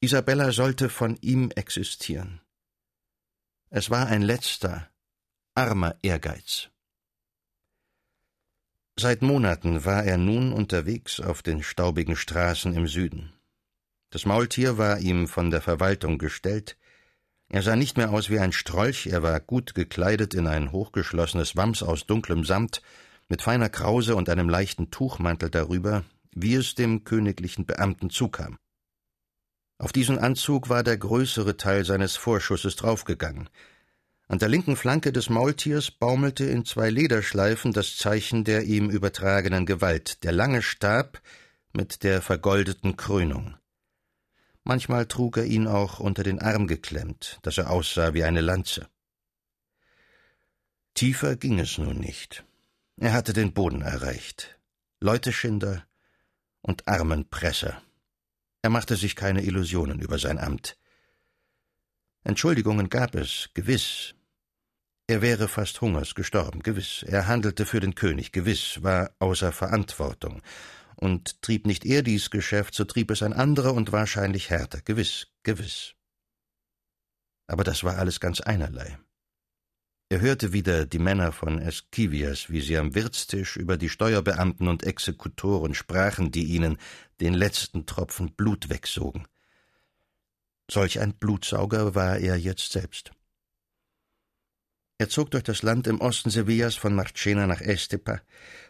Isabella 0.00 0.52
sollte 0.52 0.88
von 0.88 1.16
ihm 1.20 1.50
existieren. 1.54 2.40
Es 3.70 3.90
war 3.90 4.06
ein 4.06 4.22
letzter, 4.22 4.90
armer 5.54 5.96
Ehrgeiz. 6.02 6.70
Seit 8.98 9.22
Monaten 9.22 9.84
war 9.86 10.04
er 10.04 10.18
nun 10.18 10.52
unterwegs 10.52 11.18
auf 11.18 11.42
den 11.42 11.62
staubigen 11.62 12.14
Straßen 12.14 12.74
im 12.74 12.86
Süden. 12.86 13.32
Das 14.10 14.26
Maultier 14.26 14.76
war 14.76 14.98
ihm 14.98 15.28
von 15.28 15.50
der 15.50 15.62
Verwaltung 15.62 16.18
gestellt. 16.18 16.76
Er 17.48 17.62
sah 17.62 17.74
nicht 17.74 17.96
mehr 17.96 18.10
aus 18.10 18.28
wie 18.28 18.38
ein 18.38 18.52
Strolch, 18.52 19.06
er 19.06 19.22
war 19.22 19.40
gut 19.40 19.74
gekleidet 19.74 20.34
in 20.34 20.46
ein 20.46 20.72
hochgeschlossenes 20.72 21.56
Wams 21.56 21.82
aus 21.82 22.06
dunklem 22.06 22.44
Samt, 22.44 22.82
mit 23.28 23.40
feiner 23.40 23.70
Krause 23.70 24.14
und 24.14 24.28
einem 24.28 24.50
leichten 24.50 24.90
Tuchmantel 24.90 25.48
darüber, 25.48 26.04
wie 26.34 26.54
es 26.54 26.74
dem 26.74 27.04
königlichen 27.04 27.64
Beamten 27.64 28.10
zukam. 28.10 28.58
Auf 29.78 29.92
diesen 29.92 30.18
Anzug 30.18 30.68
war 30.68 30.82
der 30.82 30.98
größere 30.98 31.56
Teil 31.56 31.86
seines 31.86 32.16
Vorschusses 32.16 32.76
draufgegangen. 32.76 33.48
An 34.28 34.38
der 34.38 34.48
linken 34.48 34.76
Flanke 34.76 35.12
des 35.12 35.28
Maultiers 35.28 35.90
baumelte 35.90 36.44
in 36.44 36.64
zwei 36.64 36.90
Lederschleifen 36.90 37.72
das 37.72 37.96
Zeichen 37.96 38.44
der 38.44 38.62
ihm 38.64 38.88
übertragenen 38.88 39.66
Gewalt, 39.66 40.24
der 40.24 40.32
lange 40.32 40.62
Stab 40.62 41.20
mit 41.72 42.02
der 42.02 42.22
vergoldeten 42.22 42.96
Krönung. 42.96 43.56
Manchmal 44.64 45.06
trug 45.06 45.38
er 45.38 45.44
ihn 45.44 45.66
auch 45.66 45.98
unter 45.98 46.22
den 46.22 46.40
Arm 46.40 46.66
geklemmt, 46.66 47.38
dass 47.42 47.58
er 47.58 47.70
aussah 47.70 48.14
wie 48.14 48.24
eine 48.24 48.40
Lanze. 48.40 48.88
Tiefer 50.94 51.36
ging 51.36 51.58
es 51.58 51.78
nun 51.78 51.98
nicht. 51.98 52.44
Er 52.96 53.12
hatte 53.12 53.32
den 53.32 53.52
Boden 53.52 53.82
erreicht. 53.82 54.58
Leuteschinder 55.00 55.84
und 56.60 56.86
Armenpresser. 56.86 57.82
Er 58.60 58.70
machte 58.70 58.94
sich 58.94 59.16
keine 59.16 59.42
Illusionen 59.42 59.98
über 60.00 60.18
sein 60.18 60.38
Amt. 60.38 60.76
Entschuldigungen 62.24 62.88
gab 62.88 63.14
es, 63.14 63.50
gewiss. 63.54 64.14
Er 65.08 65.22
wäre 65.22 65.48
fast 65.48 65.80
hungers 65.80 66.14
gestorben, 66.14 66.60
gewiss. 66.62 67.02
Er 67.02 67.26
handelte 67.26 67.66
für 67.66 67.80
den 67.80 67.94
König, 67.94 68.32
gewiss, 68.32 68.82
war 68.82 69.14
außer 69.18 69.52
Verantwortung. 69.52 70.40
Und 70.96 71.42
trieb 71.42 71.66
nicht 71.66 71.84
er 71.84 72.02
dies 72.02 72.30
Geschäft, 72.30 72.74
so 72.74 72.84
trieb 72.84 73.10
es 73.10 73.22
ein 73.22 73.32
anderer 73.32 73.74
und 73.74 73.90
wahrscheinlich 73.90 74.50
härter, 74.50 74.80
gewiss, 74.82 75.28
gewiss. 75.42 75.94
Aber 77.48 77.64
das 77.64 77.82
war 77.82 77.98
alles 77.98 78.20
ganz 78.20 78.40
einerlei. 78.40 78.98
Er 80.08 80.20
hörte 80.20 80.52
wieder 80.52 80.86
die 80.86 80.98
Männer 80.98 81.32
von 81.32 81.58
Esquivias, 81.58 82.50
wie 82.50 82.60
sie 82.60 82.76
am 82.76 82.94
Wirtstisch 82.94 83.56
über 83.56 83.78
die 83.78 83.88
Steuerbeamten 83.88 84.68
und 84.68 84.84
Exekutoren 84.84 85.74
sprachen, 85.74 86.30
die 86.30 86.44
ihnen 86.44 86.76
den 87.20 87.34
letzten 87.34 87.86
Tropfen 87.86 88.34
Blut 88.34 88.68
wegsogen. 88.68 89.26
Solch 90.72 91.00
ein 91.00 91.12
Blutsauger 91.12 91.94
war 91.94 92.16
er 92.16 92.36
jetzt 92.36 92.72
selbst. 92.72 93.10
Er 94.96 95.10
zog 95.10 95.30
durch 95.30 95.42
das 95.42 95.62
Land 95.62 95.86
im 95.86 96.00
Osten 96.00 96.30
Sevillas 96.30 96.76
von 96.76 96.94
Marchena 96.94 97.46
nach 97.46 97.60
Estepa, 97.60 98.22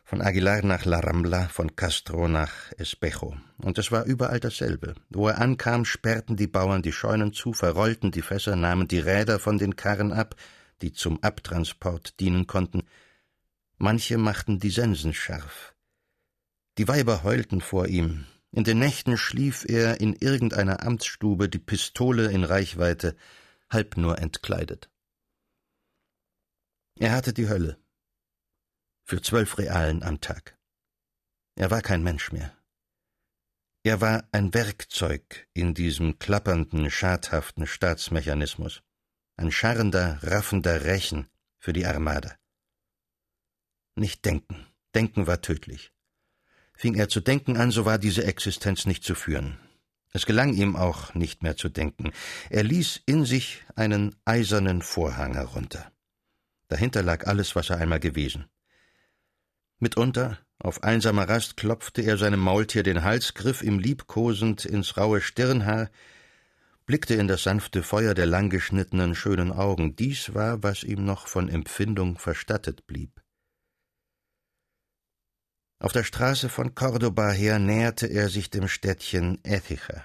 von 0.02 0.20
Aguilar 0.20 0.64
nach 0.64 0.84
La 0.84 0.98
Rambla, 0.98 1.46
von 1.46 1.76
Castro 1.76 2.26
nach 2.26 2.72
Espejo. 2.76 3.36
Und 3.58 3.78
es 3.78 3.92
war 3.92 4.04
überall 4.04 4.40
dasselbe. 4.40 4.94
Wo 5.10 5.28
er 5.28 5.40
ankam, 5.40 5.84
sperrten 5.84 6.36
die 6.36 6.48
Bauern 6.48 6.82
die 6.82 6.90
Scheunen 6.90 7.32
zu, 7.32 7.52
verrollten 7.52 8.10
die 8.10 8.22
Fässer, 8.22 8.56
nahmen 8.56 8.88
die 8.88 8.98
Räder 8.98 9.38
von 9.38 9.58
den 9.58 9.76
Karren 9.76 10.12
ab, 10.12 10.34
die 10.80 10.92
zum 10.92 11.22
Abtransport 11.22 12.18
dienen 12.18 12.48
konnten. 12.48 12.82
Manche 13.78 14.18
machten 14.18 14.58
die 14.58 14.70
Sensen 14.70 15.14
scharf. 15.14 15.72
Die 16.78 16.88
Weiber 16.88 17.22
heulten 17.22 17.60
vor 17.60 17.86
ihm, 17.86 18.26
in 18.52 18.64
den 18.64 18.78
Nächten 18.78 19.16
schlief 19.16 19.64
er 19.66 20.00
in 20.00 20.14
irgendeiner 20.14 20.82
Amtsstube, 20.82 21.48
die 21.48 21.58
Pistole 21.58 22.30
in 22.30 22.44
Reichweite, 22.44 23.16
halb 23.70 23.96
nur 23.96 24.18
entkleidet. 24.18 24.90
Er 26.98 27.12
hatte 27.12 27.32
die 27.32 27.48
Hölle. 27.48 27.78
Für 29.04 29.22
zwölf 29.22 29.58
Realen 29.58 30.02
am 30.02 30.20
Tag. 30.20 30.58
Er 31.56 31.70
war 31.70 31.80
kein 31.80 32.02
Mensch 32.02 32.30
mehr. 32.30 32.56
Er 33.84 34.00
war 34.00 34.28
ein 34.32 34.54
Werkzeug 34.54 35.48
in 35.54 35.74
diesem 35.74 36.18
klappernden, 36.18 36.90
schadhaften 36.90 37.66
Staatsmechanismus, 37.66 38.82
ein 39.36 39.50
scharrender, 39.50 40.22
raffender 40.22 40.84
Rechen 40.84 41.26
für 41.58 41.72
die 41.72 41.86
Armada. 41.86 42.36
Nicht 43.96 44.24
denken. 44.24 44.66
Denken 44.94 45.26
war 45.26 45.40
tödlich. 45.40 45.91
Fing 46.74 46.94
er 46.94 47.08
zu 47.08 47.20
denken 47.20 47.56
an, 47.56 47.70
so 47.70 47.84
war 47.84 47.98
diese 47.98 48.24
Existenz 48.24 48.86
nicht 48.86 49.04
zu 49.04 49.14
führen. 49.14 49.58
Es 50.12 50.26
gelang 50.26 50.52
ihm 50.52 50.76
auch 50.76 51.14
nicht 51.14 51.42
mehr 51.42 51.56
zu 51.56 51.68
denken. 51.68 52.12
Er 52.50 52.64
ließ 52.64 53.02
in 53.06 53.24
sich 53.24 53.62
einen 53.76 54.14
eisernen 54.24 54.82
Vorhang 54.82 55.34
herunter. 55.34 55.90
Dahinter 56.68 57.02
lag 57.02 57.26
alles, 57.26 57.56
was 57.56 57.70
er 57.70 57.78
einmal 57.78 58.00
gewesen. 58.00 58.46
Mitunter, 59.78 60.38
auf 60.58 60.82
einsamer 60.82 61.28
Rast, 61.28 61.56
klopfte 61.56 62.02
er 62.02 62.18
seinem 62.18 62.40
Maultier 62.40 62.82
den 62.82 63.02
Hals, 63.02 63.34
griff 63.34 63.62
ihm 63.62 63.78
liebkosend 63.78 64.64
ins 64.64 64.96
raue 64.96 65.20
Stirnhaar, 65.20 65.90
blickte 66.86 67.14
in 67.14 67.26
das 67.26 67.42
sanfte 67.42 67.82
Feuer 67.82 68.14
der 68.14 68.26
langgeschnittenen, 68.26 69.14
schönen 69.14 69.50
Augen. 69.50 69.96
Dies 69.96 70.34
war, 70.34 70.62
was 70.62 70.84
ihm 70.84 71.04
noch 71.04 71.26
von 71.26 71.48
Empfindung 71.48 72.18
verstattet 72.18 72.86
blieb. 72.86 73.21
Auf 75.82 75.90
der 75.90 76.04
Straße 76.04 76.48
von 76.48 76.76
Cordoba 76.76 77.32
her 77.32 77.58
näherte 77.58 78.06
er 78.06 78.28
sich 78.28 78.50
dem 78.50 78.68
Städtchen 78.68 79.42
Écija, 79.42 80.04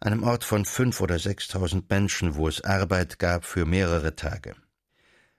einem 0.00 0.22
Ort 0.22 0.44
von 0.44 0.66
fünf 0.66 1.00
oder 1.00 1.18
sechstausend 1.18 1.88
Menschen, 1.88 2.34
wo 2.34 2.46
es 2.46 2.62
Arbeit 2.62 3.18
gab 3.18 3.46
für 3.46 3.64
mehrere 3.64 4.16
Tage. 4.16 4.54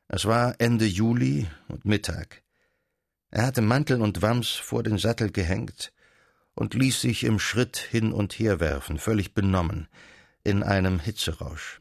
Es 0.07 0.25
war 0.25 0.55
Ende 0.57 0.87
Juli 0.87 1.45
und 1.67 1.85
Mittag. 1.85 2.41
Er 3.29 3.45
hatte 3.45 3.61
Mantel 3.61 4.01
und 4.01 4.23
Wams 4.23 4.49
vor 4.49 4.81
den 4.81 4.97
Sattel 4.97 5.31
gehängt 5.31 5.93
und 6.55 6.73
ließ 6.73 6.99
sich 6.99 7.23
im 7.23 7.37
Schritt 7.37 7.77
hin 7.77 8.13
und 8.13 8.33
her 8.33 8.59
werfen, 8.59 8.97
völlig 8.97 9.35
benommen, 9.35 9.87
in 10.43 10.63
einem 10.63 10.97
Hitzerausch. 10.99 11.79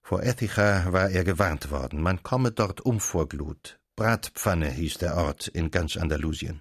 Vor 0.00 0.22
Écija 0.22 0.92
war 0.92 1.10
er 1.10 1.22
gewarnt 1.22 1.70
worden, 1.70 2.02
man 2.02 2.24
komme 2.24 2.50
dort 2.50 2.80
um 2.80 2.98
vor 2.98 3.28
Glut. 3.28 3.78
Bratpfanne 3.94 4.68
hieß 4.68 4.98
der 4.98 5.16
Ort 5.16 5.46
in 5.46 5.70
ganz 5.70 5.96
Andalusien. 5.96 6.60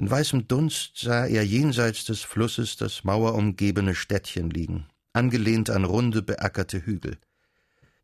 In 0.00 0.10
weißem 0.10 0.48
Dunst 0.48 0.96
sah 0.96 1.26
er 1.26 1.44
jenseits 1.44 2.06
des 2.06 2.22
Flusses 2.22 2.78
das 2.78 3.04
mauerumgebene 3.04 3.94
Städtchen 3.94 4.48
liegen, 4.48 4.86
angelehnt 5.12 5.68
an 5.68 5.84
runde, 5.84 6.22
beackerte 6.22 6.86
Hügel. 6.86 7.18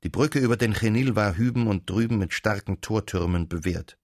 Die 0.03 0.11
Brücke 0.11 0.39
über 0.39 0.59
den 0.59 0.75
Chenil 0.75 1.17
war 1.17 1.39
hüben 1.39 1.67
und 1.67 1.89
drüben 1.89 2.19
mit 2.19 2.35
starken 2.35 2.83
Tortürmen 2.83 3.49
bewehrt. 3.49 3.97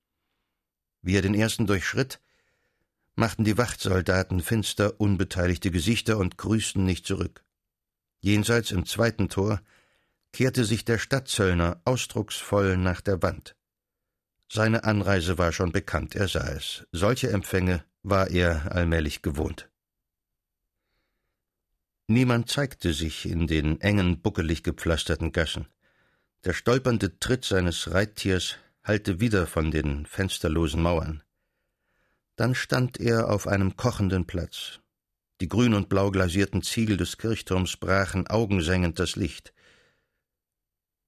Wie 1.02 1.16
er 1.16 1.20
den 1.20 1.34
ersten 1.34 1.66
durchschritt, 1.66 2.18
machten 3.14 3.44
die 3.44 3.58
Wachtsoldaten 3.58 4.40
finster, 4.40 4.98
unbeteiligte 4.98 5.70
Gesichter 5.70 6.16
und 6.16 6.38
grüßten 6.38 6.82
nicht 6.82 7.04
zurück. 7.06 7.44
Jenseits 8.20 8.70
im 8.70 8.86
zweiten 8.86 9.28
Tor 9.28 9.60
kehrte 10.32 10.64
sich 10.64 10.86
der 10.86 10.96
Stadtzöllner 10.96 11.82
ausdrucksvoll 11.84 12.78
nach 12.78 13.02
der 13.02 13.20
Wand. 13.20 13.54
Seine 14.54 14.84
Anreise 14.84 15.38
war 15.38 15.50
schon 15.50 15.72
bekannt, 15.72 16.14
er 16.14 16.28
sah 16.28 16.46
es. 16.50 16.86
Solche 16.92 17.30
Empfänge 17.30 17.86
war 18.02 18.28
er 18.28 18.70
allmählich 18.72 19.22
gewohnt. 19.22 19.70
Niemand 22.06 22.50
zeigte 22.50 22.92
sich 22.92 23.24
in 23.24 23.46
den 23.46 23.80
engen, 23.80 24.20
buckelig 24.20 24.62
gepflasterten 24.62 25.32
Gassen. 25.32 25.68
Der 26.44 26.52
stolpernde 26.52 27.18
Tritt 27.18 27.46
seines 27.46 27.92
Reittiers 27.94 28.58
hallte 28.84 29.20
wieder 29.20 29.46
von 29.46 29.70
den 29.70 30.04
fensterlosen 30.04 30.82
Mauern. 30.82 31.22
Dann 32.36 32.54
stand 32.54 33.00
er 33.00 33.30
auf 33.30 33.46
einem 33.46 33.78
kochenden 33.78 34.26
Platz. 34.26 34.80
Die 35.40 35.48
grün 35.48 35.72
und 35.72 35.88
blau 35.88 36.10
glasierten 36.10 36.60
Ziegel 36.60 36.98
des 36.98 37.16
Kirchturms 37.16 37.78
brachen 37.78 38.26
augensengend 38.26 38.98
das 38.98 39.16
Licht. 39.16 39.54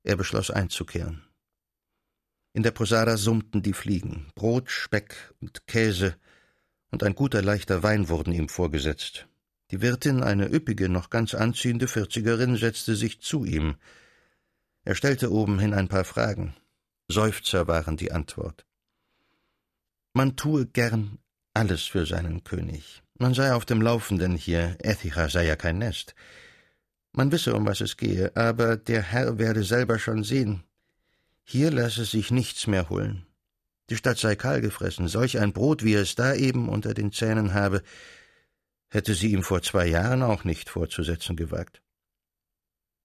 Er 0.02 0.16
beschloss 0.16 0.50
einzukehren. 0.50 1.23
In 2.54 2.62
der 2.62 2.70
Posada 2.70 3.16
summten 3.16 3.62
die 3.62 3.72
Fliegen. 3.72 4.28
Brot, 4.36 4.70
Speck 4.70 5.34
und 5.40 5.66
Käse 5.66 6.16
und 6.92 7.02
ein 7.02 7.16
guter 7.16 7.42
leichter 7.42 7.82
Wein 7.82 8.08
wurden 8.08 8.32
ihm 8.32 8.48
vorgesetzt. 8.48 9.26
Die 9.72 9.82
Wirtin, 9.82 10.22
eine 10.22 10.46
üppige, 10.46 10.88
noch 10.88 11.10
ganz 11.10 11.34
anziehende 11.34 11.88
Vierzigerin, 11.88 12.56
setzte 12.56 12.94
sich 12.94 13.20
zu 13.20 13.44
ihm. 13.44 13.74
Er 14.84 14.94
stellte 14.94 15.32
obenhin 15.32 15.74
ein 15.74 15.88
paar 15.88 16.04
Fragen. 16.04 16.54
Seufzer 17.08 17.66
waren 17.66 17.96
die 17.96 18.12
Antwort. 18.12 18.64
Man 20.12 20.36
tue 20.36 20.66
gern 20.66 21.18
alles 21.54 21.82
für 21.82 22.06
seinen 22.06 22.44
König. 22.44 23.02
Man 23.18 23.34
sei 23.34 23.52
auf 23.52 23.64
dem 23.64 23.82
Laufenden 23.82 24.36
hier, 24.36 24.76
Ethicha 24.80 25.28
sei 25.28 25.46
ja 25.46 25.56
kein 25.56 25.78
Nest. 25.78 26.14
Man 27.10 27.32
wisse, 27.32 27.54
um 27.56 27.66
was 27.66 27.80
es 27.80 27.96
gehe, 27.96 28.30
aber 28.36 28.76
der 28.76 29.02
Herr 29.02 29.38
werde 29.38 29.64
selber 29.64 29.98
schon 29.98 30.22
sehen, 30.22 30.62
hier 31.44 31.70
lasse 31.70 32.04
sich 32.04 32.30
nichts 32.30 32.66
mehr 32.66 32.88
holen. 32.88 33.26
Die 33.90 33.96
Stadt 33.96 34.18
sei 34.18 34.34
kahl 34.34 34.60
gefressen. 34.60 35.08
Solch 35.08 35.38
ein 35.38 35.52
Brot, 35.52 35.84
wie 35.84 35.94
er 35.94 36.02
es 36.02 36.14
da 36.14 36.34
eben 36.34 36.68
unter 36.68 36.94
den 36.94 37.12
Zähnen 37.12 37.52
habe, 37.52 37.82
hätte 38.88 39.14
sie 39.14 39.32
ihm 39.32 39.42
vor 39.42 39.60
zwei 39.62 39.86
Jahren 39.86 40.22
auch 40.22 40.44
nicht 40.44 40.70
vorzusetzen 40.70 41.36
gewagt. 41.36 41.82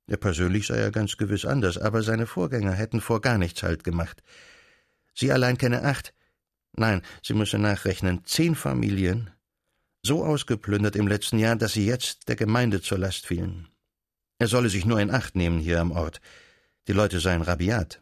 Er 0.08 0.17
persönlich 0.17 0.67
sei 0.67 0.79
ja 0.79 0.89
ganz 0.89 1.17
gewiss 1.17 1.46
anders, 1.46 1.77
aber 1.77 2.01
seine 2.01 2.25
Vorgänger 2.25 2.74
hätten 2.74 3.01
vor 3.01 3.22
gar 3.22 3.38
nichts 3.38 3.62
Halt 3.62 3.84
gemacht. 3.84 4.24
Sie 5.13 5.31
allein 5.31 5.58
kenne 5.58 5.84
acht, 5.84 6.13
nein, 6.74 7.01
sie 7.22 7.34
müsse 7.34 7.60
nachrechnen, 7.60 8.24
zehn 8.25 8.55
Familien, 8.55 9.29
so 10.01 10.24
ausgeplündert 10.24 10.96
im 10.96 11.08
letzten 11.08 11.39
Jahr, 11.39 11.55
dass 11.55 11.74
sie 11.74 11.86
jetzt 11.86 12.27
der 12.29 12.38
Gemeinde 12.38 12.81
zur 12.81 12.98
Last 12.98 13.27
fielen. 13.27 13.67
Er 14.39 14.48
solle 14.48 14.69
sich 14.69 14.86
nur 14.86 15.00
in 15.00 15.12
Acht 15.12 15.36
nehmen 15.36 15.60
hier 15.60 15.81
am 15.81 15.91
Ort. 15.91 16.22
Die 16.88 16.93
Leute 16.93 17.19
seien 17.19 17.41
rabiat. 17.41 18.01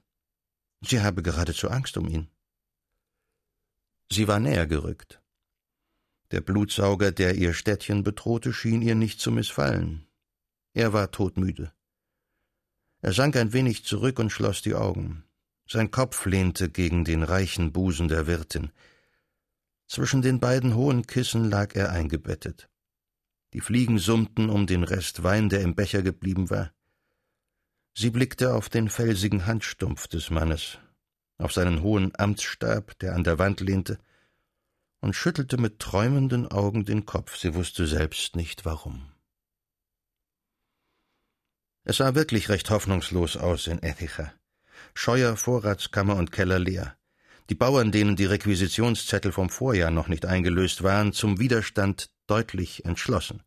Sie 0.81 1.01
habe 1.01 1.23
geradezu 1.23 1.69
Angst 1.69 1.97
um 1.97 2.07
ihn. 2.07 2.29
Sie 4.11 4.27
war 4.27 4.39
näher 4.39 4.67
gerückt. 4.67 5.21
Der 6.31 6.41
Blutsauger, 6.41 7.11
der 7.11 7.35
ihr 7.35 7.53
Städtchen 7.53 8.03
bedrohte, 8.03 8.53
schien 8.53 8.81
ihr 8.81 8.95
nicht 8.95 9.19
zu 9.19 9.31
missfallen. 9.31 10.07
Er 10.73 10.93
war 10.93 11.11
todmüde. 11.11 11.71
Er 13.01 13.13
sank 13.13 13.35
ein 13.35 13.53
wenig 13.53 13.85
zurück 13.85 14.19
und 14.19 14.31
schloss 14.31 14.61
die 14.61 14.75
Augen. 14.75 15.23
Sein 15.69 15.91
Kopf 15.91 16.25
lehnte 16.25 16.69
gegen 16.69 17.05
den 17.05 17.23
reichen 17.23 17.71
Busen 17.71 18.07
der 18.07 18.27
Wirtin. 18.27 18.71
Zwischen 19.87 20.21
den 20.21 20.39
beiden 20.39 20.75
hohen 20.75 21.07
Kissen 21.07 21.49
lag 21.49 21.75
er 21.75 21.91
eingebettet. 21.91 22.69
Die 23.53 23.61
Fliegen 23.61 23.99
summten 23.99 24.49
um 24.49 24.67
den 24.67 24.83
Rest 24.83 25.23
Wein, 25.23 25.49
der 25.49 25.61
im 25.61 25.75
Becher 25.75 26.01
geblieben 26.01 26.49
war. 26.49 26.73
Sie 27.99 28.11
blickte 28.11 28.53
auf 28.53 28.69
den 28.69 28.89
felsigen 28.89 29.47
Handstumpf 29.47 30.07
des 30.07 30.29
Mannes, 30.29 30.77
auf 31.39 31.51
seinen 31.51 31.81
hohen 31.81 32.11
Amtsstab, 32.15 32.99
der 32.99 33.15
an 33.15 33.23
der 33.23 33.39
Wand 33.39 33.59
lehnte, 33.59 33.97
und 34.99 35.15
schüttelte 35.15 35.57
mit 35.57 35.79
träumenden 35.79 36.47
Augen 36.47 36.85
den 36.85 37.07
Kopf, 37.07 37.37
sie 37.37 37.55
wusste 37.55 37.87
selbst 37.87 38.35
nicht 38.35 38.65
warum. 38.65 39.11
Es 41.85 41.97
sah 41.97 42.13
wirklich 42.13 42.49
recht 42.49 42.69
hoffnungslos 42.69 43.35
aus 43.35 43.65
in 43.65 43.81
Ethicha. 43.81 44.31
Scheuer, 44.93 45.35
Vorratskammer 45.35 46.17
und 46.17 46.31
Keller 46.31 46.59
leer. 46.59 46.95
Die 47.49 47.55
Bauern, 47.55 47.91
denen 47.91 48.15
die 48.15 48.25
Requisitionszettel 48.25 49.31
vom 49.31 49.49
Vorjahr 49.49 49.89
noch 49.89 50.07
nicht 50.07 50.27
eingelöst 50.27 50.83
waren, 50.83 51.13
zum 51.13 51.39
Widerstand 51.39 52.11
deutlich 52.27 52.85
entschlossen. 52.85 53.41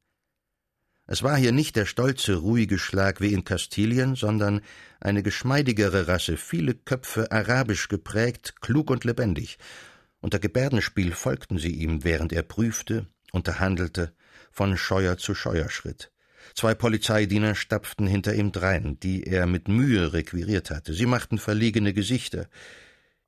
Es 1.13 1.25
war 1.25 1.37
hier 1.37 1.51
nicht 1.51 1.75
der 1.75 1.87
stolze, 1.87 2.37
ruhige 2.37 2.79
Schlag 2.79 3.21
wie 3.21 3.33
in 3.33 3.43
Kastilien, 3.43 4.15
sondern 4.15 4.61
eine 5.01 5.25
geschmeidigere 5.25 6.07
Rasse, 6.07 6.37
viele 6.37 6.73
Köpfe 6.73 7.33
arabisch 7.33 7.89
geprägt, 7.89 8.61
klug 8.61 8.91
und 8.91 9.03
lebendig. 9.03 9.59
Unter 10.21 10.39
Gebärdenspiel 10.39 11.11
folgten 11.11 11.59
sie 11.59 11.73
ihm, 11.73 12.05
während 12.05 12.33
er 12.33 12.45
prüfte, 12.45 13.09
unterhandelte, 13.33 14.13
von 14.53 14.77
Scheuer 14.77 15.19
zu 15.19 15.35
Scheuer 15.35 15.69
schritt. 15.69 16.13
Zwei 16.55 16.77
Polizeidiener 16.77 17.57
stapften 17.57 18.07
hinter 18.07 18.35
ihm 18.35 18.53
drein, 18.53 18.97
die 19.01 19.25
er 19.25 19.47
mit 19.47 19.67
Mühe 19.67 20.13
requiriert 20.13 20.71
hatte. 20.71 20.95
Sie 20.95 21.07
machten 21.07 21.39
verlegene 21.39 21.93
Gesichter. 21.93 22.47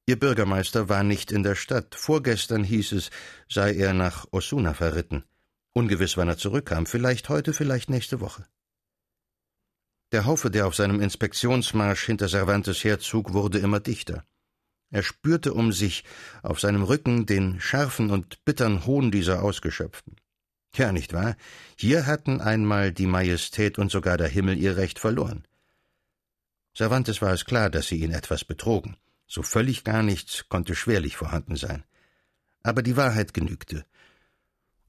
Ihr 0.07 0.20
Bürgermeister 0.20 0.88
war 0.88 1.02
nicht 1.02 1.33
in 1.33 1.42
der 1.42 1.57
Stadt. 1.57 1.96
Vorgestern 1.96 2.62
hieß 2.62 2.92
es, 2.92 3.11
sei 3.48 3.74
er 3.74 3.92
nach 3.92 4.28
Osuna 4.30 4.72
verritten. 4.72 5.24
Ungewiss, 5.74 6.16
wann 6.16 6.28
er 6.28 6.37
zurückkam, 6.37 6.87
vielleicht 6.87 7.28
heute, 7.28 7.52
vielleicht 7.52 7.88
nächste 7.88 8.20
Woche. 8.20 8.46
Der 10.12 10.26
Haufe, 10.26 10.50
der 10.50 10.66
auf 10.66 10.74
seinem 10.74 11.00
Inspektionsmarsch 11.00 12.04
hinter 12.04 12.28
Cervantes 12.28 12.85
herzog, 12.85 13.32
wurde 13.32 13.58
immer 13.58 13.80
dichter. 13.80 14.24
Er 14.90 15.02
spürte 15.02 15.54
um 15.54 15.72
sich 15.72 16.04
auf 16.42 16.61
seinem 16.61 16.82
Rücken 16.82 17.24
den 17.24 17.61
scharfen 17.61 18.11
und 18.11 18.44
bittern 18.44 18.85
Hohn 18.85 19.11
dieser 19.11 19.42
Ausgeschöpften. 19.42 20.16
Ja, 20.74 20.92
nicht 20.92 21.14
wahr? 21.14 21.37
Hier 21.76 22.06
hatten 22.06 22.42
einmal 22.42 22.92
die 22.92 23.06
Majestät 23.06 23.78
und 23.78 23.90
sogar 23.90 24.18
der 24.18 24.28
Himmel 24.28 24.58
ihr 24.58 24.76
Recht 24.76 24.98
verloren. 24.98 25.46
Cervantes 26.76 27.22
war 27.22 27.32
es 27.32 27.46
klar, 27.46 27.70
dass 27.70 27.88
sie 27.88 28.02
ihn 28.02 28.12
etwas 28.12 28.44
betrogen. 28.44 28.96
So 29.26 29.42
völlig 29.42 29.85
gar 29.85 30.02
nichts 30.02 30.48
konnte 30.50 30.74
schwerlich 30.74 31.16
vorhanden 31.16 31.56
sein. 31.56 31.85
Aber 32.62 32.82
die 32.82 32.96
Wahrheit 32.96 33.32
genügte, 33.32 33.87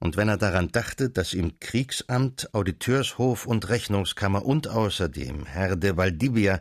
und 0.03 0.17
wenn 0.17 0.27
er 0.27 0.35
daran 0.35 0.67
dachte, 0.67 1.09
dass 1.09 1.33
ihm 1.33 1.61
Kriegsamt, 1.61 2.53
Auditeurshof 2.53 3.45
und 3.45 3.69
Rechnungskammer 3.69 4.43
und 4.43 4.67
außerdem 4.67 5.45
Herr 5.45 5.77
de 5.77 5.95
Valdivia 5.95 6.59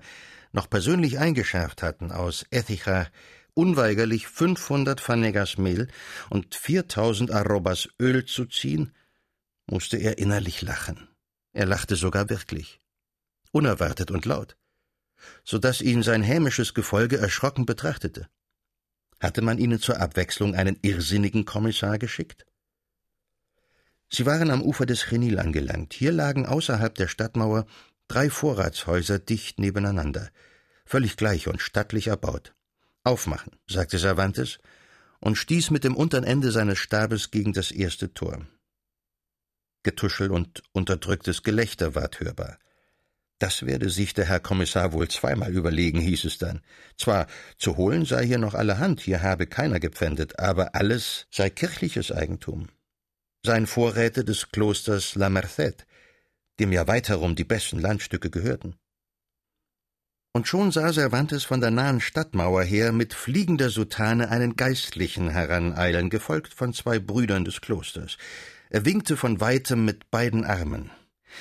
noch 0.53 0.71
persönlich 0.71 1.19
eingeschärft 1.19 1.83
hatten, 1.83 2.13
aus 2.13 2.47
Ethicha 2.53 3.09
unweigerlich 3.55 4.29
500 4.29 5.01
Fanegas 5.01 5.59
Mehl 5.59 5.89
und 6.31 6.55
4000 6.55 7.33
Arrobas 7.33 7.89
Öl 8.01 8.25
zu 8.27 8.47
ziehen, 8.47 8.95
musste 9.67 9.97
er 9.97 10.19
innerlich 10.19 10.63
lachen. 10.63 11.09
Er 11.53 11.67
lachte 11.67 11.97
sogar 11.97 12.31
wirklich. 12.31 12.79
Unerwartet 13.51 14.13
und 14.13 14.25
laut. 14.25 14.57
So 15.43 15.59
dass 15.59 15.81
ihn 15.81 16.05
sein 16.05 16.23
hämisches 16.23 16.75
Gefolge 16.75 17.19
erschrocken 17.19 17.67
betrachtete. 17.67 18.29
Hatte 19.19 19.43
man 19.43 19.59
ihnen 19.59 19.81
zur 19.81 19.99
Abwechslung 19.99 20.55
einen 20.55 20.79
irrsinnigen 20.83 21.45
Kommissar 21.45 21.99
geschickt? 21.99 22.47
Sie 24.15 24.27
waren 24.27 24.51
am 24.51 24.61
Ufer 24.61 24.85
des 24.85 25.05
Chenil 25.05 25.39
angelangt. 25.39 25.95
Hier 25.95 26.13
lagen 26.13 26.45
außerhalb 26.45 26.95
der 26.95 27.09
Stadtmauer 27.09 27.65
drei 28.09 28.29
Vorratshäuser 28.29 29.19
dicht 29.19 29.59
nebeneinander, 29.59 30.29
völlig 30.85 31.17
gleich 31.17 31.49
und 31.49 31.63
stattlich 31.63 32.09
erbaut. 32.09 32.55
Aufmachen, 33.05 33.53
sagte 33.67 33.99
Cervantes 33.99 34.59
und 35.19 35.37
stieß 35.37 35.71
mit 35.71 35.83
dem 35.83 35.97
untern 35.97 36.25
Ende 36.25 36.53
seines 36.53 36.79
Stabes 36.79 37.31
gegen 37.31 37.55
das 37.55 37.71
erste 37.71 38.13
Tor. 38.13 38.47
Getuschel 39.83 40.31
und 40.31 40.63
unterdrücktes 40.73 41.43
Gelächter 41.43 41.95
ward 41.95 42.21
hörbar. 42.21 42.59
Das 43.39 43.65
werde 43.65 43.89
sich 43.89 44.13
der 44.13 44.27
Herr 44.27 44.41
Kommissar 44.41 44.93
wohl 44.93 45.09
zweimal 45.09 45.53
überlegen, 45.53 46.01
hieß 46.01 46.27
es 46.27 46.37
dann. 46.37 46.61
Zwar 46.99 47.29
zu 47.57 47.79
holen 47.79 48.05
sei 48.05 48.27
hier 48.27 48.39
noch 48.39 48.55
allerhand, 48.55 49.01
hier 49.01 49.23
habe 49.23 49.47
keiner 49.47 49.81
gepfändet, 49.81 50.39
aber 50.39 50.75
alles 50.75 51.27
sei 51.31 51.49
kirchliches 51.49 52.13
Eigentum 52.13 52.69
seien 53.45 53.67
Vorräte 53.67 54.25
des 54.25 54.51
Klosters 54.51 55.17
La 55.17 55.29
Merced, 55.29 55.87
dem 56.61 56.73
ja 56.73 56.87
weitherum 56.87 57.35
die 57.35 57.45
besten 57.45 57.81
Landstücke 57.81 58.31
gehörten. 58.31 58.77
Und 60.35 60.49
schon 60.49 60.71
sah 60.71 60.93
Cervantes 60.93 61.45
von 61.45 61.61
der 61.61 61.71
nahen 61.71 62.01
Stadtmauer 62.01 62.63
her 62.63 62.93
mit 62.93 63.13
fliegender 63.13 63.69
Soutane 63.69 64.31
einen 64.31 64.57
Geistlichen 64.57 65.29
heraneilen, 65.29 66.09
gefolgt 66.09 66.55
von 66.55 66.73
zwei 66.73 66.99
Brüdern 66.99 67.45
des 67.45 67.61
Klosters. 67.61 68.17
Er 68.71 68.87
winkte 68.87 69.17
von 69.17 69.41
weitem 69.41 69.85
mit 69.85 70.11
beiden 70.11 70.45
Armen. 70.45 70.91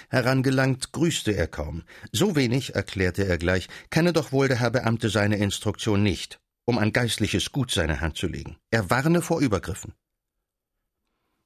Herangelangt 0.09 0.91
grüßte 0.91 1.31
er 1.31 1.47
kaum. 1.47 1.83
So 2.11 2.35
wenig, 2.35 2.75
erklärte 2.75 3.25
er 3.25 3.37
gleich, 3.37 3.69
kenne 3.91 4.11
doch 4.11 4.31
wohl 4.31 4.47
der 4.47 4.59
Herr 4.59 4.71
Beamte 4.71 5.09
seine 5.09 5.37
Instruktion 5.37 6.03
nicht, 6.03 6.41
um 6.65 6.77
ein 6.77 6.91
geistliches 6.91 7.51
Gut 7.51 7.71
seine 7.71 8.01
Hand 8.01 8.17
zu 8.17 8.27
legen. 8.27 8.57
Er 8.71 8.89
warne 8.89 9.21
vor 9.21 9.39
Übergriffen. 9.39 9.93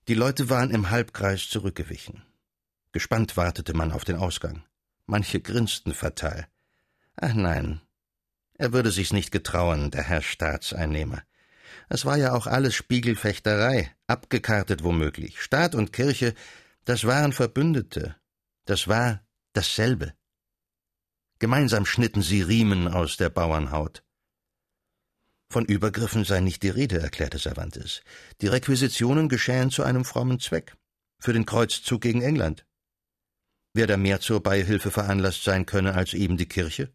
Die 0.07 0.13
Leute 0.13 0.49
waren 0.49 0.69
im 0.69 0.91
Halbkreis 0.91 1.49
zurückgewichen. 1.49 2.23
Gespannt 2.91 3.37
wartete 3.37 3.73
man 3.73 3.91
auf 3.91 4.05
den 4.05 4.17
Ausgang. 4.17 4.63
Manche 5.07 5.41
grinsten 5.41 5.93
fatal. 5.93 6.47
Ach 7.15 7.33
nein, 7.33 7.81
er 8.57 8.71
würde 8.71 8.91
sich's 8.91 9.13
nicht 9.13 9.31
getrauen, 9.31 9.91
der 9.91 10.03
Herr 10.03 10.21
Staatseinnehmer. 10.21 11.23
Es 11.89 12.05
war 12.05 12.17
ja 12.17 12.33
auch 12.33 12.47
alles 12.47 12.73
Spiegelfechterei, 12.75 13.91
abgekartet 14.07 14.83
womöglich. 14.83 15.41
Staat 15.41 15.75
und 15.75 15.91
Kirche, 15.91 16.33
das 16.85 17.05
waren 17.05 17.33
Verbündete. 17.33 18.15
Das 18.65 18.87
war 18.87 19.21
dasselbe. 19.53 20.13
Gemeinsam 21.39 21.85
schnitten 21.85 22.21
sie 22.21 22.41
Riemen 22.41 22.87
aus 22.87 23.17
der 23.17 23.29
Bauernhaut. 23.29 24.03
Von 25.49 25.65
Übergriffen 25.65 26.25
sei 26.25 26.41
nicht 26.41 26.63
die 26.63 26.69
Rede, 26.69 26.99
erklärte 26.99 27.37
Cervantes. 27.39 28.01
Die 28.41 28.47
Requisitionen 28.47 29.29
geschähen 29.29 29.71
zu 29.71 29.83
einem 29.83 30.05
frommen 30.05 30.39
Zweck. 30.39 30.75
für 31.19 31.33
den 31.33 31.45
Kreuzzug 31.45 32.01
gegen 32.01 32.21
England. 32.21 32.65
Wer 33.73 33.87
da 33.87 33.97
mehr 33.97 34.19
zur 34.19 34.41
Beihilfe 34.43 34.91
veranlasst 34.91 35.43
sein 35.43 35.65
könne 35.65 35.95
als 35.95 36.13
eben 36.13 36.37
die 36.37 36.47
Kirche? 36.47 36.93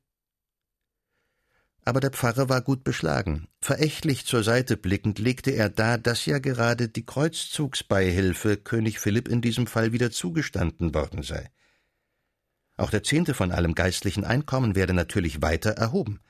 Aber 1.85 2.01
der 2.01 2.11
Pfarrer 2.11 2.49
war 2.49 2.63
gut 2.63 2.85
beschlagen. 2.85 3.49
Verächtlich 3.61 4.27
zur 4.27 4.45
Seite 4.45 4.77
blickend 4.77 5.19
legte 5.19 5.51
er 5.51 5.69
dar, 5.69 5.99
dass 5.99 6.27
ja 6.27 6.39
gerade 6.39 6.89
die 6.89 7.05
Kreuzzugsbeihilfe 7.05 8.57
König 8.59 9.01
Philipp 9.01 9.29
in 9.29 9.41
diesem 9.41 9.67
Fall 9.67 9.93
wieder 9.93 10.11
zugestanden 10.11 10.95
worden 10.95 11.23
sei. 11.23 11.51
Auch 12.77 12.91
der 12.91 13.03
Zehnte 13.03 13.35
von 13.35 13.51
allem 13.51 13.75
geistlichen 13.75 14.25
Einkommen 14.25 14.75
werde 14.75 14.95
natürlich 14.95 15.43
weiter 15.43 15.71
erhoben. 15.71 16.21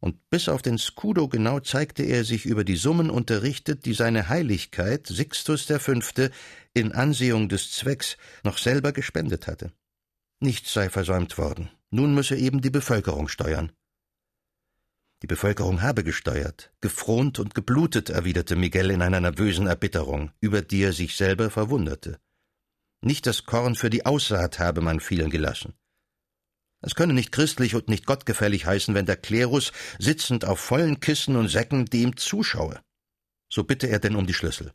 Und 0.00 0.30
bis 0.30 0.48
auf 0.48 0.62
den 0.62 0.78
Scudo 0.78 1.28
genau 1.28 1.58
zeigte 1.60 2.04
er 2.04 2.24
sich 2.24 2.46
über 2.46 2.62
die 2.62 2.76
Summen 2.76 3.10
unterrichtet, 3.10 3.84
die 3.84 3.94
seine 3.94 4.28
Heiligkeit, 4.28 5.06
Sixtus 5.08 5.62
V., 5.64 5.92
in 6.72 6.92
Ansehung 6.92 7.48
des 7.48 7.72
Zwecks 7.72 8.16
noch 8.44 8.58
selber 8.58 8.92
gespendet 8.92 9.48
hatte. 9.48 9.72
Nichts 10.40 10.72
sei 10.72 10.88
versäumt 10.88 11.36
worden. 11.36 11.70
Nun 11.90 12.14
müsse 12.14 12.36
eben 12.36 12.60
die 12.60 12.70
Bevölkerung 12.70 13.28
steuern. 13.28 13.72
Die 15.22 15.26
Bevölkerung 15.26 15.82
habe 15.82 16.04
gesteuert, 16.04 16.72
gefrohnt 16.80 17.40
und 17.40 17.56
geblutet, 17.56 18.08
erwiderte 18.08 18.54
Miguel 18.54 18.92
in 18.92 19.02
einer 19.02 19.20
nervösen 19.20 19.66
Erbitterung, 19.66 20.30
über 20.40 20.62
die 20.62 20.82
er 20.82 20.92
sich 20.92 21.16
selber 21.16 21.50
verwunderte. 21.50 22.20
Nicht 23.00 23.26
das 23.26 23.44
Korn 23.44 23.74
für 23.74 23.90
die 23.90 24.06
Aussaat 24.06 24.60
habe 24.60 24.80
man 24.80 25.00
fielen 25.00 25.30
gelassen. 25.30 25.74
Es 26.80 26.94
könne 26.94 27.12
nicht 27.12 27.32
christlich 27.32 27.74
und 27.74 27.88
nicht 27.88 28.06
gottgefällig 28.06 28.66
heißen, 28.66 28.94
wenn 28.94 29.06
der 29.06 29.16
Klerus, 29.16 29.72
sitzend 29.98 30.44
auf 30.44 30.60
vollen 30.60 31.00
Kissen 31.00 31.36
und 31.36 31.48
Säcken, 31.48 31.86
dem 31.86 32.16
zuschaue. 32.16 32.80
So 33.48 33.64
bitte 33.64 33.88
er 33.88 33.98
denn 33.98 34.14
um 34.14 34.26
die 34.26 34.34
Schlüssel. 34.34 34.72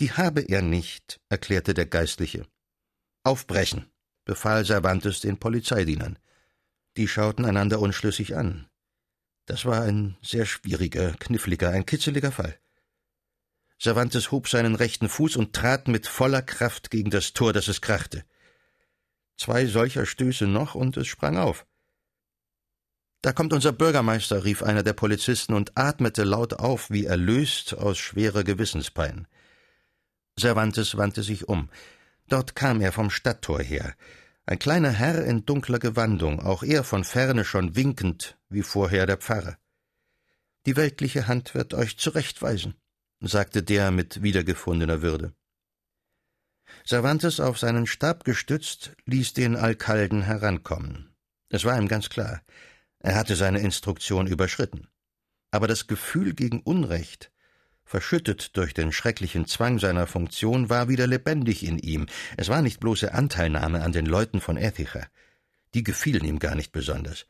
Die 0.00 0.12
habe 0.12 0.40
er 0.40 0.62
nicht, 0.62 1.20
erklärte 1.28 1.74
der 1.74 1.86
Geistliche. 1.86 2.46
Aufbrechen, 3.24 3.90
befahl 4.24 4.64
Cervantes 4.64 5.20
den 5.20 5.38
Polizeidienern. 5.38 6.18
Die 6.96 7.08
schauten 7.08 7.44
einander 7.44 7.80
unschlüssig 7.80 8.36
an. 8.36 8.68
Das 9.46 9.64
war 9.64 9.82
ein 9.82 10.16
sehr 10.22 10.46
schwieriger, 10.46 11.12
kniffliger, 11.14 11.70
ein 11.70 11.84
kitzeliger 11.84 12.32
Fall. 12.32 12.58
Cervantes 13.80 14.30
hob 14.30 14.48
seinen 14.48 14.76
rechten 14.76 15.08
Fuß 15.08 15.36
und 15.36 15.52
trat 15.54 15.88
mit 15.88 16.06
voller 16.06 16.42
Kraft 16.42 16.90
gegen 16.90 17.10
das 17.10 17.32
Tor, 17.32 17.52
dass 17.52 17.68
es 17.68 17.80
krachte. 17.80 18.24
Zwei 19.36 19.66
solcher 19.66 20.06
Stöße 20.06 20.46
noch, 20.46 20.74
und 20.74 20.96
es 20.96 21.06
sprang 21.06 21.36
auf. 21.36 21.66
Da 23.22 23.32
kommt 23.32 23.52
unser 23.52 23.72
Bürgermeister, 23.72 24.44
rief 24.44 24.62
einer 24.64 24.82
der 24.82 24.94
Polizisten 24.94 25.54
und 25.54 25.78
atmete 25.78 26.24
laut 26.24 26.54
auf, 26.54 26.90
wie 26.90 27.06
erlöst 27.06 27.74
aus 27.74 27.98
schwerer 27.98 28.42
Gewissenspein. 28.42 29.28
Cervantes 30.38 30.96
wandte 30.96 31.22
sich 31.22 31.48
um. 31.48 31.70
Dort 32.28 32.56
kam 32.56 32.80
er 32.80 32.90
vom 32.90 33.10
Stadttor 33.10 33.60
her. 33.60 33.94
Ein 34.44 34.58
kleiner 34.58 34.90
Herr 34.90 35.24
in 35.24 35.46
dunkler 35.46 35.78
Gewandung, 35.78 36.40
auch 36.40 36.64
er 36.64 36.82
von 36.82 37.04
ferne 37.04 37.44
schon 37.44 37.76
winkend, 37.76 38.38
wie 38.48 38.62
vorher 38.62 39.06
der 39.06 39.18
Pfarrer. 39.18 39.56
Die 40.66 40.76
weltliche 40.76 41.28
Hand 41.28 41.54
wird 41.54 41.74
euch 41.74 41.98
zurechtweisen, 41.98 42.74
sagte 43.20 43.62
der 43.62 43.92
mit 43.92 44.22
wiedergefundener 44.22 45.00
Würde. 45.00 45.32
Cervantes 46.86 47.40
auf 47.40 47.58
seinen 47.58 47.86
Stab 47.86 48.24
gestützt, 48.24 48.92
ließ 49.06 49.32
den 49.34 49.56
Alkalden 49.56 50.22
herankommen. 50.22 51.14
Es 51.48 51.64
war 51.64 51.78
ihm 51.78 51.88
ganz 51.88 52.08
klar, 52.08 52.42
er 52.98 53.14
hatte 53.14 53.36
seine 53.36 53.60
Instruktion 53.60 54.26
überschritten. 54.26 54.88
Aber 55.50 55.68
das 55.68 55.86
Gefühl 55.86 56.34
gegen 56.34 56.60
Unrecht, 56.60 57.30
verschüttet 57.84 58.56
durch 58.56 58.72
den 58.72 58.92
schrecklichen 58.92 59.46
Zwang 59.46 59.78
seiner 59.78 60.06
Funktion, 60.06 60.70
war 60.70 60.88
wieder 60.88 61.06
lebendig 61.06 61.64
in 61.66 61.78
ihm. 61.78 62.06
Es 62.36 62.48
war 62.48 62.62
nicht 62.62 62.80
bloße 62.80 63.12
Anteilnahme 63.12 63.82
an 63.82 63.92
den 63.92 64.06
Leuten 64.06 64.40
von 64.40 64.56
Äthicher. 64.56 65.06
Die 65.74 65.82
gefielen 65.82 66.24
ihm 66.24 66.38
gar 66.38 66.54
nicht 66.54 66.72
besonders. 66.72 67.26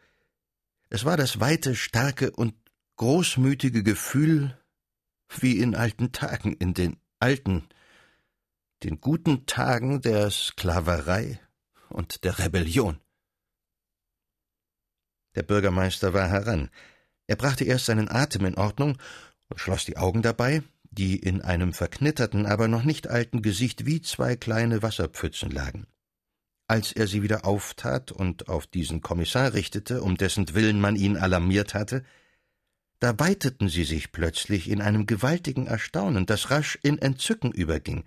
Es 0.88 1.04
war 1.04 1.16
das 1.16 1.40
weite, 1.40 1.74
starke 1.74 2.30
und 2.30 2.54
großmütige 2.96 3.82
Gefühl, 3.82 4.56
wie 5.40 5.58
in 5.58 5.74
alten 5.74 6.12
Tagen, 6.12 6.52
in 6.52 6.74
den 6.74 6.96
alten, 7.18 7.64
den 8.84 9.00
guten 9.00 9.46
Tagen 9.46 10.00
der 10.00 10.30
Sklaverei 10.30 11.40
und 11.88 12.24
der 12.24 12.38
Rebellion. 12.38 12.98
Der 15.34 15.42
Bürgermeister 15.42 16.12
war 16.12 16.28
heran. 16.28 16.70
Er 17.26 17.36
brachte 17.36 17.64
erst 17.64 17.86
seinen 17.86 18.10
Atem 18.10 18.44
in 18.44 18.56
Ordnung 18.56 18.98
und 19.48 19.60
schloss 19.60 19.84
die 19.84 19.96
Augen 19.96 20.22
dabei, 20.22 20.62
die 20.90 21.16
in 21.16 21.40
einem 21.40 21.72
verknitterten, 21.72 22.44
aber 22.44 22.68
noch 22.68 22.84
nicht 22.84 23.08
alten 23.08 23.40
Gesicht 23.40 23.86
wie 23.86 24.02
zwei 24.02 24.36
kleine 24.36 24.82
Wasserpfützen 24.82 25.50
lagen. 25.50 25.86
Als 26.66 26.92
er 26.92 27.06
sie 27.06 27.22
wieder 27.22 27.44
auftat 27.44 28.12
und 28.12 28.48
auf 28.48 28.66
diesen 28.66 29.00
Kommissar 29.00 29.54
richtete, 29.54 30.02
um 30.02 30.16
dessen 30.16 30.54
Willen 30.54 30.80
man 30.80 30.96
ihn 30.96 31.16
alarmiert 31.16 31.74
hatte, 31.74 32.04
da 32.98 33.18
weiteten 33.18 33.68
sie 33.68 33.84
sich 33.84 34.12
plötzlich 34.12 34.68
in 34.68 34.80
einem 34.80 35.06
gewaltigen 35.06 35.66
Erstaunen, 35.66 36.24
das 36.26 36.50
rasch 36.50 36.78
in 36.82 36.98
Entzücken 36.98 37.50
überging. 37.52 38.04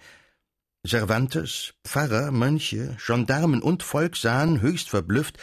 Cervantes, 0.86 1.74
Pfarrer, 1.84 2.32
Mönche, 2.32 2.98
Gendarmen 3.06 3.62
und 3.62 3.84
Volk 3.84 4.18
sahen, 4.18 4.62
höchst 4.62 4.90
verblüfft, 4.90 5.38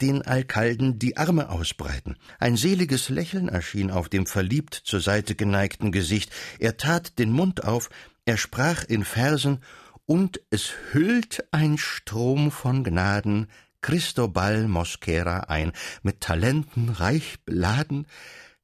den 0.00 0.22
Alkalden 0.22 0.98
die 0.98 1.16
Arme 1.16 1.48
ausbreiten. 1.48 2.16
Ein 2.38 2.56
seliges 2.56 3.08
Lächeln 3.08 3.48
erschien 3.48 3.90
auf 3.90 4.08
dem 4.08 4.26
verliebt 4.26 4.74
zur 4.74 5.00
Seite 5.00 5.34
geneigten 5.34 5.92
Gesicht. 5.92 6.32
Er 6.58 6.76
tat 6.76 7.18
den 7.18 7.30
Mund 7.30 7.64
auf, 7.64 7.88
er 8.24 8.36
sprach 8.36 8.84
in 8.84 9.04
Versen, 9.04 9.60
und 10.04 10.40
es 10.50 10.72
hüllt 10.92 11.44
ein 11.52 11.78
Strom 11.78 12.50
von 12.50 12.82
Gnaden 12.82 13.46
Cristobal 13.82 14.68
Mosquera 14.68 15.40
ein, 15.48 15.72
mit 16.02 16.20
Talenten 16.20 16.88
reich 16.88 17.36
beladen, 17.44 18.06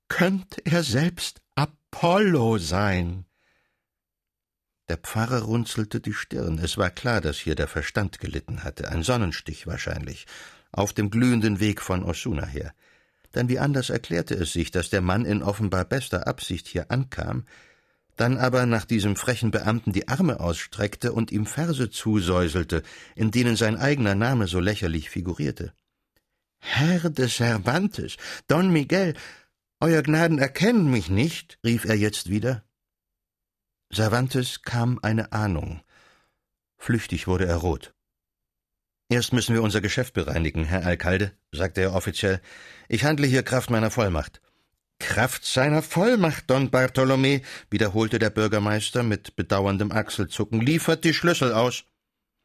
könnt 0.08 0.64
er 0.64 0.82
selbst 0.82 1.40
Apollo 1.54 2.58
sein. 2.58 3.27
Der 4.88 4.96
Pfarrer 4.96 5.42
runzelte 5.42 6.00
die 6.00 6.14
Stirn. 6.14 6.58
Es 6.58 6.78
war 6.78 6.90
klar, 6.90 7.20
dass 7.20 7.38
hier 7.38 7.54
der 7.54 7.68
Verstand 7.68 8.20
gelitten 8.20 8.64
hatte, 8.64 8.88
ein 8.88 9.02
Sonnenstich 9.02 9.66
wahrscheinlich, 9.66 10.26
auf 10.72 10.92
dem 10.92 11.10
glühenden 11.10 11.60
Weg 11.60 11.82
von 11.82 12.02
Osuna 12.02 12.46
her. 12.46 12.72
Denn 13.34 13.48
wie 13.50 13.58
anders 13.58 13.90
erklärte 13.90 14.34
es 14.34 14.52
sich, 14.52 14.70
dass 14.70 14.88
der 14.88 15.02
Mann 15.02 15.26
in 15.26 15.42
offenbar 15.42 15.84
bester 15.84 16.26
Absicht 16.26 16.66
hier 16.66 16.90
ankam, 16.90 17.44
dann 18.16 18.38
aber 18.38 18.66
nach 18.66 18.84
diesem 18.84 19.14
frechen 19.14 19.50
Beamten 19.50 19.92
die 19.92 20.08
Arme 20.08 20.40
ausstreckte 20.40 21.12
und 21.12 21.30
ihm 21.30 21.46
Verse 21.46 21.90
zusäuselte, 21.90 22.82
in 23.14 23.30
denen 23.30 23.56
sein 23.56 23.76
eigener 23.76 24.14
Name 24.14 24.48
so 24.48 24.58
lächerlich 24.58 25.10
figurierte. 25.10 25.72
Herr 26.58 27.10
de 27.10 27.28
Cervantes, 27.28 28.16
Don 28.48 28.72
Miguel, 28.72 29.14
Euer 29.80 30.02
Gnaden 30.02 30.38
erkennen 30.38 30.90
mich 30.90 31.08
nicht, 31.08 31.58
rief 31.62 31.84
er 31.84 31.94
jetzt 31.94 32.28
wieder. 32.28 32.64
Cervantes 33.92 34.62
kam 34.62 34.98
eine 35.02 35.32
Ahnung. 35.32 35.80
Flüchtig 36.76 37.26
wurde 37.26 37.46
er 37.46 37.56
rot. 37.56 37.94
Erst 39.08 39.32
müssen 39.32 39.54
wir 39.54 39.62
unser 39.62 39.80
Geschäft 39.80 40.12
bereinigen, 40.12 40.64
Herr 40.64 40.84
Alkalde, 40.84 41.32
sagte 41.52 41.80
er 41.80 41.94
offiziell. 41.94 42.42
Ich 42.88 43.04
handle 43.04 43.26
hier 43.26 43.42
Kraft 43.42 43.70
meiner 43.70 43.90
Vollmacht. 43.90 44.42
Kraft 44.98 45.46
seiner 45.46 45.82
Vollmacht, 45.82 46.50
Don 46.50 46.70
Bartolomé, 46.70 47.42
wiederholte 47.70 48.18
der 48.18 48.30
Bürgermeister 48.30 49.02
mit 49.02 49.36
bedauerndem 49.36 49.92
Achselzucken, 49.92 50.60
liefert 50.60 51.04
die 51.04 51.14
Schlüssel 51.14 51.52
aus. 51.52 51.84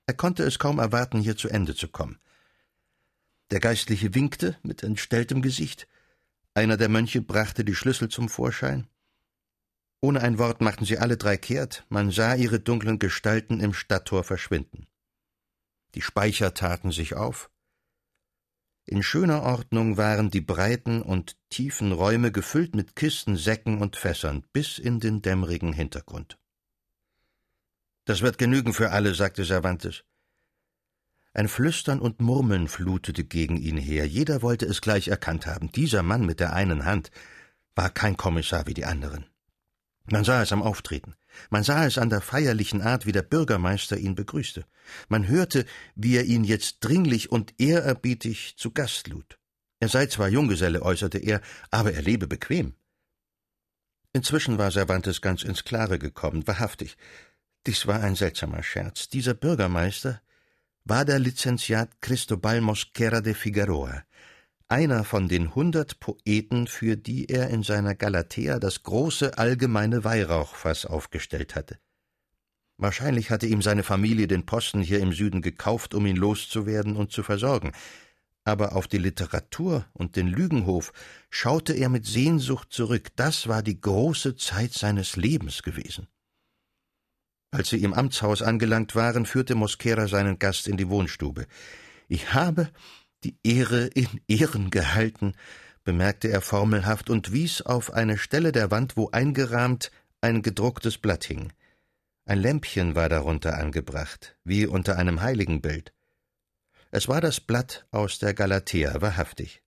Er 0.06 0.14
konnte 0.14 0.44
es 0.44 0.60
kaum 0.60 0.80
erwarten, 0.80 1.20
hier 1.20 1.36
zu 1.36 1.50
Ende 1.50 1.76
zu 1.76 1.90
kommen. 1.90 2.20
Der 3.52 3.60
Geistliche 3.60 4.16
winkte 4.16 4.58
mit 4.64 4.84
entstelltem 4.84 5.42
Gesicht. 5.42 5.88
Einer 6.54 6.78
der 6.78 6.90
Mönche 6.90 7.22
brachte 7.22 7.66
die 7.66 7.76
Schlüssel 7.76 8.08
zum 8.08 8.30
Vorschein. 8.30 8.88
Ohne 10.04 10.20
ein 10.22 10.38
Wort 10.38 10.60
machten 10.60 10.84
sie 10.84 10.98
alle 10.98 11.16
drei 11.16 11.38
kehrt, 11.38 11.86
man 11.88 12.12
sah 12.12 12.36
ihre 12.36 12.60
dunklen 12.60 13.00
Gestalten 13.00 13.62
im 13.62 13.74
Stadttor 13.74 14.26
verschwinden. 14.26 14.86
Die 15.96 16.02
Speicher 16.02 16.54
taten 16.54 16.92
sich 16.92 17.16
auf. 17.16 17.50
In 18.86 19.02
schöner 19.02 19.44
Ordnung 19.44 19.96
waren 19.96 20.30
die 20.30 20.42
breiten 20.42 21.02
und 21.02 21.38
tiefen 21.50 21.94
Räume 21.94 22.34
gefüllt 22.34 22.76
mit 22.76 22.98
Kisten, 22.98 23.38
Säcken 23.38 23.82
und 23.82 23.96
Fässern 23.96 24.44
bis 24.52 24.78
in 24.78 25.00
den 25.00 25.22
dämmerigen 25.22 25.72
Hintergrund. 25.72 26.38
Das 28.04 28.22
wird 28.22 28.38
genügen 28.38 28.74
für 28.74 28.92
alle, 28.92 29.16
sagte 29.16 29.46
Cervantes. 29.46 30.04
Ein 31.32 31.48
Flüstern 31.48 32.02
und 32.02 32.20
Murmeln 32.20 32.68
flutete 32.68 33.24
gegen 33.24 33.56
ihn 33.56 33.78
her. 33.78 34.06
Jeder 34.06 34.42
wollte 34.42 34.66
es 34.66 34.82
gleich 34.82 35.08
erkannt 35.08 35.48
haben. 35.48 35.72
Dieser 35.72 36.04
Mann 36.04 36.26
mit 36.26 36.42
der 36.42 36.52
einen 36.52 36.84
Hand 36.84 37.10
war 37.74 37.90
kein 37.90 38.18
Kommissar 38.18 38.68
wie 38.68 38.74
die 38.74 38.84
anderen. 38.84 39.30
Man 40.12 40.26
sah 40.26 40.42
es 40.42 40.52
am 40.52 40.62
Auftreten. 40.62 41.16
Man 41.50 41.64
sah 41.64 41.86
es 41.86 41.98
an 41.98 42.10
der 42.10 42.22
feierlichen 42.22 42.82
Art, 42.82 43.06
wie 43.06 43.14
der 43.14 43.22
Bürgermeister 43.22 43.98
ihn 43.98 44.16
begrüßte. 44.16 44.66
Man 45.08 45.28
hörte, 45.28 45.66
wie 45.96 46.18
er 46.18 46.26
ihn 46.26 46.44
jetzt 46.44 46.80
dringlich 46.82 47.32
und 47.32 47.54
ehrerbietig 47.58 48.56
zu 48.58 48.72
Gast 48.72 49.08
lud. 49.08 49.40
Er 49.80 49.90
sei 49.90 50.08
zwar 50.08 50.28
Junggeselle, 50.30 50.82
äußerte 50.82 51.18
er, 51.18 51.42
aber 51.72 51.94
er 51.94 52.02
lebe 52.02 52.28
bequem. 52.28 52.76
Inzwischen 54.14 54.58
war 54.58 54.72
Cervantes 54.72 55.22
ganz 55.22 55.44
ins 55.44 55.64
Klare 55.64 55.98
gekommen, 55.98 56.46
wahrhaftig. 56.48 56.98
Dies 57.66 57.88
war 57.88 58.02
ein 58.02 58.16
seltsamer 58.16 58.62
Scherz. 58.62 59.08
Dieser 59.08 59.34
Bürgermeister 59.34 60.22
war 60.84 61.06
der 61.06 61.18
Lizenziat 61.18 62.02
Cristobal 62.02 62.62
Mosquera 62.62 63.22
de 63.22 63.34
Figueroa, 63.34 64.04
einer 64.74 65.04
von 65.04 65.28
den 65.28 65.54
hundert 65.54 66.00
Poeten, 66.00 66.66
für 66.66 66.98
die 66.98 67.30
er 67.30 67.52
in 67.52 67.62
seiner 67.62 67.94
Galatea 67.94 68.58
das 68.58 68.82
große 68.82 69.38
allgemeine 69.38 70.04
Weihrauchfass 70.04 70.88
aufgestellt 70.88 71.54
hatte. 71.54 71.78
Wahrscheinlich 72.78 73.30
hatte 73.30 73.46
ihm 73.46 73.62
seine 73.62 73.84
Familie 73.84 74.26
den 74.26 74.48
Posten 74.48 74.82
hier 74.82 75.00
im 75.00 75.14
Süden 75.14 75.44
gekauft, 75.44 75.94
um 75.94 76.08
ihn 76.08 76.16
loszuwerden 76.16 76.96
und 76.96 77.12
zu 77.12 77.22
versorgen. 77.22 77.72
Aber 78.46 78.76
auf 78.76 78.88
die 78.88 78.98
Literatur 78.98 79.86
und 79.94 80.16
den 80.16 80.26
Lügenhof 80.26 80.92
schaute 81.30 81.74
er 81.74 81.90
mit 81.90 82.08
Sehnsucht 82.08 82.74
zurück. 82.74 83.12
Das 83.16 83.48
war 83.48 83.62
die 83.62 83.80
große 83.80 84.38
Zeit 84.38 84.74
seines 84.74 85.16
Lebens 85.16 85.62
gewesen. 85.62 86.08
Als 87.52 87.70
sie 87.70 87.84
im 87.84 87.94
Amtshaus 87.94 88.42
angelangt 88.42 88.96
waren, 88.96 89.28
führte 89.28 89.54
Mosquera 89.54 90.08
seinen 90.08 90.40
Gast 90.40 90.68
in 90.68 90.78
die 90.78 90.90
Wohnstube. 90.90 91.46
Ich 92.08 92.34
habe 92.34 92.72
die 93.24 93.38
Ehre 93.44 93.88
in 93.88 94.08
Ehren 94.28 94.70
gehalten, 94.70 95.34
bemerkte 95.84 96.30
er 96.30 96.42
formelhaft 96.42 97.10
und 97.10 97.32
wies 97.32 97.62
auf 97.62 97.94
eine 97.94 98.18
Stelle 98.18 98.52
der 98.52 98.72
Wand, 98.72 98.98
wo 98.98 99.10
eingerahmt 99.12 99.92
ein 100.22 100.42
gedrucktes 100.42 100.98
Blatt 100.98 101.26
hing. 101.26 101.52
Ein 102.26 102.40
Lämpchen 102.40 102.96
war 102.96 103.10
darunter 103.10 103.58
angebracht, 103.58 104.38
wie 104.44 104.66
unter 104.66 104.98
einem 104.98 105.22
Heiligenbild. 105.22 105.94
Es 106.92 107.08
war 107.08 107.20
das 107.20 107.42
Blatt 107.42 107.86
aus 107.92 108.20
der 108.20 108.34
Galatea, 108.34 109.02
wahrhaftig. 109.02 109.62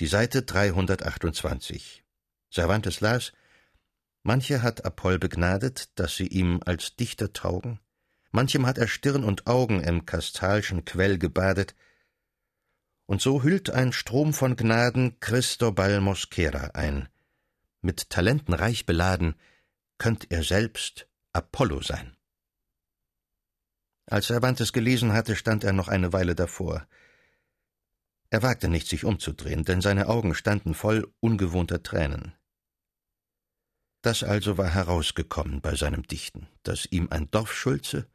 Die 0.00 0.06
Seite 0.06 0.42
328. 0.42 2.04
Cervantes 2.50 3.00
las 3.00 3.32
Manche 4.22 4.62
hat 4.62 4.84
Apoll 4.84 5.18
begnadet, 5.18 5.90
dass 5.96 6.16
sie 6.16 6.26
ihm 6.26 6.60
als 6.64 6.96
Dichter 6.96 7.32
taugen, 7.32 7.78
manchem 8.32 8.66
hat 8.66 8.78
er 8.78 8.88
Stirn 8.88 9.22
und 9.22 9.46
Augen 9.46 9.80
im 9.80 10.06
kastalschen 10.06 10.84
Quell 10.84 11.18
gebadet, 11.18 11.74
und 13.06 13.20
so 13.20 13.42
hüllt 13.42 13.70
ein 13.70 13.92
Strom 13.92 14.32
von 14.32 14.56
Gnaden 14.56 15.20
Cristobal 15.20 16.00
Mosquera 16.00 16.70
ein. 16.74 17.08
Mit 17.80 18.10
Talenten 18.10 18.54
reich 18.54 18.86
beladen, 18.86 19.34
könnt 19.98 20.30
er 20.30 20.42
selbst 20.42 21.06
Apollo 21.32 21.82
sein. 21.82 22.16
Als 24.06 24.26
Cervantes 24.26 24.72
gelesen 24.72 25.12
hatte, 25.12 25.36
stand 25.36 25.64
er 25.64 25.72
noch 25.72 25.88
eine 25.88 26.12
Weile 26.12 26.34
davor. 26.34 26.86
Er 28.30 28.42
wagte 28.42 28.68
nicht, 28.68 28.88
sich 28.88 29.04
umzudrehen, 29.04 29.64
denn 29.64 29.80
seine 29.80 30.08
Augen 30.08 30.34
standen 30.34 30.74
voll 30.74 31.12
ungewohnter 31.20 31.82
Tränen. 31.82 32.34
Das 34.02 34.22
also 34.22 34.58
war 34.58 34.68
herausgekommen 34.68 35.62
bei 35.62 35.76
seinem 35.76 36.02
Dichten, 36.02 36.48
dass 36.62 36.84
ihm 36.84 37.08
ein 37.10 37.30
Dorfschulze 37.30 38.06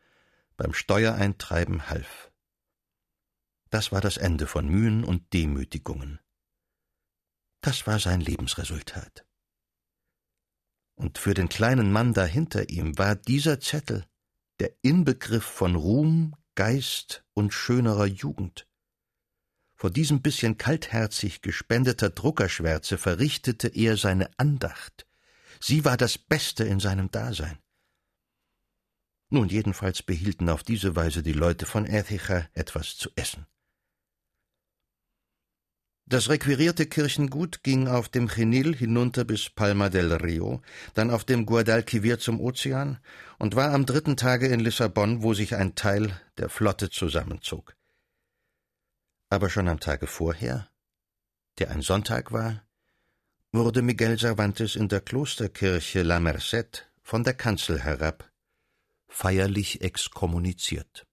beim 0.58 0.74
Steuereintreiben 0.74 1.90
half. 1.90 2.29
Das 3.70 3.92
war 3.92 4.02
das 4.02 4.18
Ende 4.18 4.48
von 4.48 4.68
Mühen 4.68 5.04
und 5.04 5.34
Demütigungen. 5.34 6.20
Das 7.62 7.86
war 7.88 8.00
sein 8.00 8.22
Lebensresultat. 8.22 9.26
Und 10.96 11.18
für 11.18 11.34
den 11.34 11.50
kleinen 11.50 11.92
Mann 11.92 12.14
dahinter 12.14 12.70
ihm 12.70 12.98
war 12.98 13.16
dieser 13.16 13.60
Zettel 13.60 14.06
der 14.60 14.74
Inbegriff 14.82 15.46
von 15.46 15.76
Ruhm, 15.76 16.36
Geist 16.56 17.24
und 17.34 17.54
schönerer 17.54 18.06
Jugend. 18.06 18.68
Vor 19.76 19.92
diesem 19.92 20.22
bisschen 20.22 20.58
kaltherzig 20.58 21.42
gespendeter 21.42 22.10
Druckerschwärze 22.10 22.98
verrichtete 22.98 23.70
er 23.70 23.96
seine 23.96 24.30
Andacht, 24.38 25.06
Sie 25.62 25.84
war 25.84 25.98
das 25.98 26.18
Beste 26.18 26.64
in 26.64 26.80
seinem 26.80 27.12
Dasein. 27.12 27.60
Nun, 29.30 29.50
jedenfalls 29.50 30.02
behielten 30.02 30.50
auf 30.50 30.64
diese 30.64 30.96
Weise 30.96 31.22
die 31.22 31.34
Leute 31.34 31.66
von 31.66 31.86
Äthicha 31.86 32.48
etwas 32.54 32.98
zu 32.98 33.10
essen. 33.16 33.46
Das 36.10 36.28
requirierte 36.28 36.88
Kirchengut 36.88 37.62
ging 37.62 37.88
auf 37.88 38.10
dem 38.10 38.30
Chenil 38.30 38.76
hinunter 38.76 39.26
bis 39.26 39.52
Palma 39.52 39.90
del 39.90 40.12
Rio, 40.12 40.64
dann 40.96 41.12
auf 41.12 41.24
dem 41.24 41.46
Guadalquivir 41.46 42.18
zum 42.18 42.42
Ozean 42.42 42.98
und 43.38 43.56
war 43.56 43.72
am 43.74 43.86
dritten 43.86 44.18
Tage 44.18 44.48
in 44.48 44.60
Lissabon, 44.60 45.22
wo 45.22 45.36
sich 45.36 45.56
ein 45.56 45.76
Teil 45.76 46.20
der 46.40 46.50
Flotte 46.50 46.90
zusammenzog. 46.90 47.76
Aber 49.30 49.52
schon 49.52 49.68
am 49.68 49.80
Tage 49.80 50.08
vorher, 50.08 50.68
der 51.60 51.70
ein 51.70 51.84
Sonntag 51.84 52.32
war, 52.32 52.64
wurde 53.52 53.84
Miguel 53.84 54.18
Cervantes 54.18 54.76
in 54.76 54.88
der 54.88 55.02
Klosterkirche 55.02 56.02
La 56.02 56.20
Merced 56.20 56.90
von 57.04 57.24
der 57.24 57.36
Kanzel 57.36 57.80
herab 57.82 58.32
feierlich 59.08 59.82
exkommuniziert 59.82 61.06